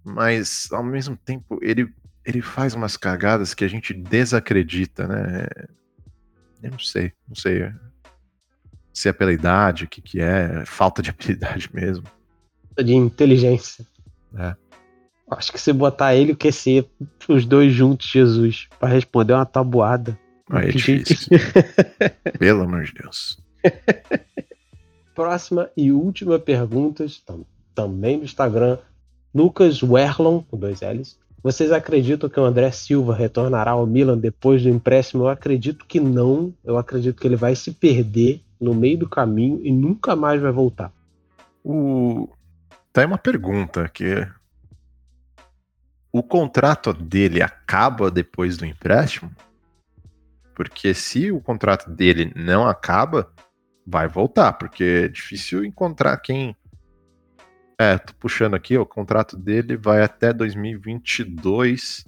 mas 0.05 0.69
ao 0.71 0.85
mesmo 0.85 1.17
tempo 1.17 1.59
ele 1.61 1.93
ele 2.25 2.43
faz 2.43 2.75
umas 2.75 2.97
cagadas 2.97 3.55
que 3.55 3.65
a 3.65 3.69
gente 3.69 3.95
desacredita, 3.95 5.09
né? 5.09 5.47
Eu 6.63 6.71
não 6.73 6.79
sei, 6.79 7.13
não 7.27 7.35
sei 7.35 7.73
se 8.93 9.09
é 9.09 9.13
pela 9.13 9.33
idade, 9.33 9.85
o 9.85 9.89
que, 9.89 10.03
que 10.03 10.21
é, 10.21 10.65
falta 10.67 11.01
de 11.03 11.11
habilidade 11.11 11.71
mesmo. 11.75 12.05
De 12.77 12.95
inteligência. 12.95 13.87
É. 14.37 14.55
Acho 15.31 15.53
que 15.53 15.61
se 15.61 15.73
botar 15.73 16.15
ele 16.15 16.31
e 16.31 16.35
o 16.35 16.37
QC, 16.37 16.89
os 17.29 17.47
dois 17.47 17.73
juntos, 17.73 18.09
Jesus, 18.09 18.69
para 18.79 18.89
responder 18.89 19.33
uma 19.33 19.47
tabuada. 19.47 20.19
Aí 20.51 20.69
é 20.69 20.73
difícil. 20.73 21.39
Pelo 22.39 22.63
amor 22.63 22.85
de 22.85 22.95
Deus. 22.95 23.39
Próxima 25.15 25.71
e 25.77 25.93
última 25.93 26.39
pergunta, 26.39 27.07
também 27.75 28.17
no 28.17 28.25
Instagram. 28.25 28.79
Lucas 29.35 29.83
Werlon, 29.83 30.43
com 30.43 30.57
dois 30.57 30.81
L's. 30.81 31.19
Vocês 31.43 31.73
acreditam 31.73 32.29
que 32.29 32.39
o 32.39 32.45
André 32.45 32.71
Silva 32.71 33.15
retornará 33.15 33.71
ao 33.71 33.87
Milan 33.87 34.19
depois 34.19 34.63
do 34.63 34.69
empréstimo? 34.69 35.25
Eu 35.25 35.29
acredito 35.29 35.87
que 35.87 35.99
não. 35.99 36.53
Eu 36.63 36.77
acredito 36.77 37.19
que 37.21 37.27
ele 37.27 37.37
vai 37.37 37.55
se 37.55 37.73
perder 37.73 38.43
no 38.61 38.75
meio 38.75 38.99
do 38.99 39.09
caminho 39.09 39.61
e 39.63 39.73
nunca 39.73 40.15
mais 40.15 40.41
vai 40.41 40.53
voltar. 40.53 40.93
O... 41.65 42.29
Tá 42.93 43.01
aí 43.01 43.07
uma 43.07 43.17
pergunta 43.17 43.89
que 43.89 44.27
o 46.13 46.23
contrato 46.23 46.93
dele 46.93 47.41
acaba 47.41 48.11
depois 48.11 48.57
do 48.57 48.67
empréstimo? 48.67 49.31
Porque 50.61 50.93
se 50.93 51.33
o 51.33 51.41
contrato 51.41 51.89
dele 51.89 52.35
não 52.37 52.69
acaba, 52.69 53.33
vai 53.87 54.07
voltar, 54.07 54.53
porque 54.53 54.85
é 55.07 55.09
difícil 55.09 55.65
encontrar 55.65 56.19
quem 56.19 56.55
é, 57.79 57.97
tô 57.97 58.13
puxando 58.21 58.53
aqui, 58.53 58.77
o 58.77 58.85
contrato 58.85 59.39
dele 59.39 59.75
vai 59.75 60.03
até 60.03 60.35
2022 60.35 62.05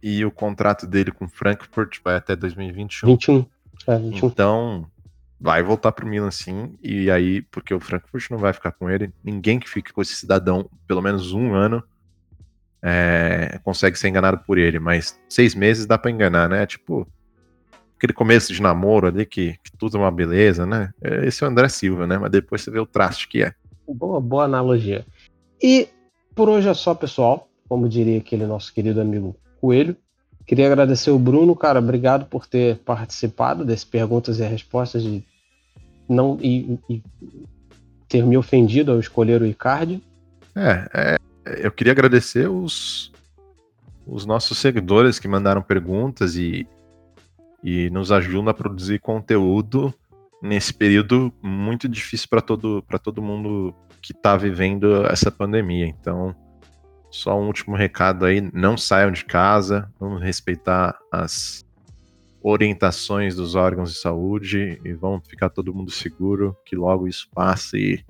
e 0.00 0.24
o 0.24 0.30
contrato 0.30 0.86
dele 0.86 1.10
com 1.10 1.28
Frankfurt 1.28 1.98
vai 2.04 2.14
até 2.14 2.36
2021. 2.36 3.08
21. 3.08 3.46
É, 3.88 3.98
21. 3.98 4.28
Então, 4.28 4.86
vai 5.40 5.64
voltar 5.64 5.90
pro 5.90 6.06
Milan 6.06 6.30
sim, 6.30 6.78
e 6.80 7.10
aí, 7.10 7.42
porque 7.42 7.74
o 7.74 7.80
Frankfurt 7.80 8.30
não 8.30 8.38
vai 8.38 8.52
ficar 8.52 8.70
com 8.70 8.88
ele, 8.88 9.12
ninguém 9.24 9.58
que 9.58 9.68
fique 9.68 9.92
com 9.92 10.00
esse 10.00 10.14
cidadão 10.14 10.70
pelo 10.86 11.02
menos 11.02 11.32
um 11.32 11.54
ano 11.54 11.82
é, 12.86 13.58
consegue 13.64 13.98
ser 13.98 14.08
enganado 14.08 14.40
por 14.46 14.58
ele, 14.58 14.78
mas 14.78 15.18
seis 15.26 15.54
meses 15.54 15.86
dá 15.86 15.96
para 15.96 16.10
enganar, 16.10 16.50
né? 16.50 16.66
Tipo, 16.66 17.08
aquele 17.96 18.12
começo 18.12 18.52
de 18.52 18.60
namoro 18.60 19.06
ali 19.06 19.24
que, 19.24 19.54
que, 19.64 19.74
tudo 19.78 19.96
é 19.96 20.00
uma 20.00 20.10
beleza, 20.10 20.66
né? 20.66 20.90
Esse 21.22 21.42
é 21.42 21.46
o 21.46 21.50
André 21.50 21.66
Silva, 21.70 22.06
né? 22.06 22.18
Mas 22.18 22.30
depois 22.30 22.60
você 22.60 22.70
vê 22.70 22.78
o 22.78 22.86
traste 22.86 23.26
que 23.26 23.42
é. 23.42 23.54
Boa, 23.88 24.20
boa 24.20 24.44
analogia. 24.44 25.06
E 25.62 25.88
por 26.34 26.50
hoje 26.50 26.68
é 26.68 26.74
só, 26.74 26.94
pessoal. 26.94 27.48
Como 27.66 27.88
diria 27.88 28.18
aquele 28.18 28.44
nosso 28.44 28.72
querido 28.74 29.00
amigo 29.00 29.34
Coelho. 29.58 29.96
Queria 30.46 30.66
agradecer 30.66 31.10
o 31.10 31.18
Bruno, 31.18 31.56
cara. 31.56 31.78
Obrigado 31.78 32.26
por 32.26 32.46
ter 32.46 32.76
participado 32.80 33.64
desse 33.64 33.86
perguntas 33.86 34.38
e 34.38 34.44
respostas 34.44 35.02
de 35.02 35.24
não 36.06 36.38
e, 36.42 36.78
e 36.90 37.02
ter 38.06 38.26
me 38.26 38.36
ofendido 38.36 38.92
ao 38.92 39.00
escolher 39.00 39.40
o 39.40 39.46
Icardi. 39.46 40.02
É, 40.54 40.88
é, 40.92 41.18
eu 41.44 41.70
queria 41.70 41.92
agradecer 41.92 42.48
os, 42.48 43.12
os 44.06 44.24
nossos 44.26 44.58
seguidores 44.58 45.18
que 45.18 45.28
mandaram 45.28 45.62
perguntas 45.62 46.36
e, 46.36 46.66
e 47.62 47.90
nos 47.90 48.10
ajudam 48.12 48.48
a 48.48 48.54
produzir 48.54 49.00
conteúdo 49.00 49.92
nesse 50.42 50.74
período 50.74 51.32
muito 51.42 51.88
difícil 51.88 52.28
para 52.28 52.40
todo, 52.40 52.84
todo 53.02 53.22
mundo 53.22 53.74
que 54.02 54.12
está 54.12 54.36
vivendo 54.36 55.06
essa 55.06 55.30
pandemia. 55.30 55.86
Então, 55.86 56.34
só 57.10 57.38
um 57.40 57.46
último 57.46 57.74
recado 57.76 58.26
aí: 58.26 58.40
não 58.52 58.76
saiam 58.76 59.10
de 59.10 59.24
casa, 59.24 59.90
vamos 59.98 60.22
respeitar 60.22 60.98
as 61.10 61.64
orientações 62.42 63.34
dos 63.34 63.54
órgãos 63.54 63.94
de 63.94 63.98
saúde 63.98 64.78
e 64.84 64.92
vamos 64.92 65.26
ficar 65.26 65.48
todo 65.48 65.74
mundo 65.74 65.90
seguro, 65.90 66.54
que 66.66 66.76
logo 66.76 67.08
isso 67.08 67.26
passe 67.32 67.78
e, 67.78 68.04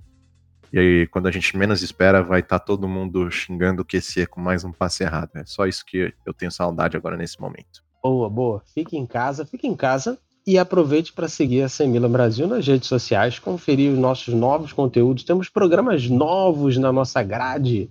e 0.75 0.79
aí, 0.81 1.07
quando 1.07 1.29
a 1.29 1.31
gente 1.31 1.57
menos 1.57 1.83
espera, 1.83 2.21
vai 2.21 2.41
estar 2.41 2.59
tá 2.59 2.65
todo 2.65 2.89
mundo 2.89 3.31
xingando 3.31 3.83
o 3.83 3.85
QC 3.85 4.27
com 4.27 4.41
mais 4.41 4.65
um 4.65 4.73
passe 4.73 5.05
errado. 5.05 5.31
É 5.37 5.45
só 5.45 5.67
isso 5.67 5.87
que 5.87 6.13
eu 6.27 6.35
tenho 6.35 6.51
saudade 6.51 6.97
agora 6.97 7.17
nesse 7.17 7.41
momento. 7.41 7.85
Boa, 8.03 8.29
boa. 8.29 8.61
Fique 8.75 8.97
em 8.97 9.07
casa, 9.07 9.47
fique 9.47 9.69
em 9.69 9.77
casa 9.77 10.19
e 10.45 10.59
aproveite 10.59 11.13
para 11.13 11.29
seguir 11.29 11.63
a 11.63 11.69
Semila 11.69 12.09
Brasil 12.09 12.49
nas 12.49 12.67
redes 12.67 12.89
sociais, 12.89 13.39
conferir 13.39 13.93
os 13.93 13.99
nossos 14.01 14.35
novos 14.35 14.73
conteúdos. 14.73 15.23
Temos 15.23 15.49
programas 15.49 16.11
novos 16.11 16.77
na 16.77 16.93
nossa 16.93 17.23
grade, 17.23 17.89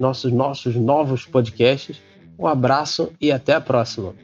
nossos 0.00 0.32
nossos 0.32 0.76
novos 0.76 1.26
podcasts. 1.26 2.00
Um 2.38 2.46
abraço 2.46 3.12
e 3.20 3.30
até 3.30 3.52
a 3.52 3.60
próxima. 3.60 4.14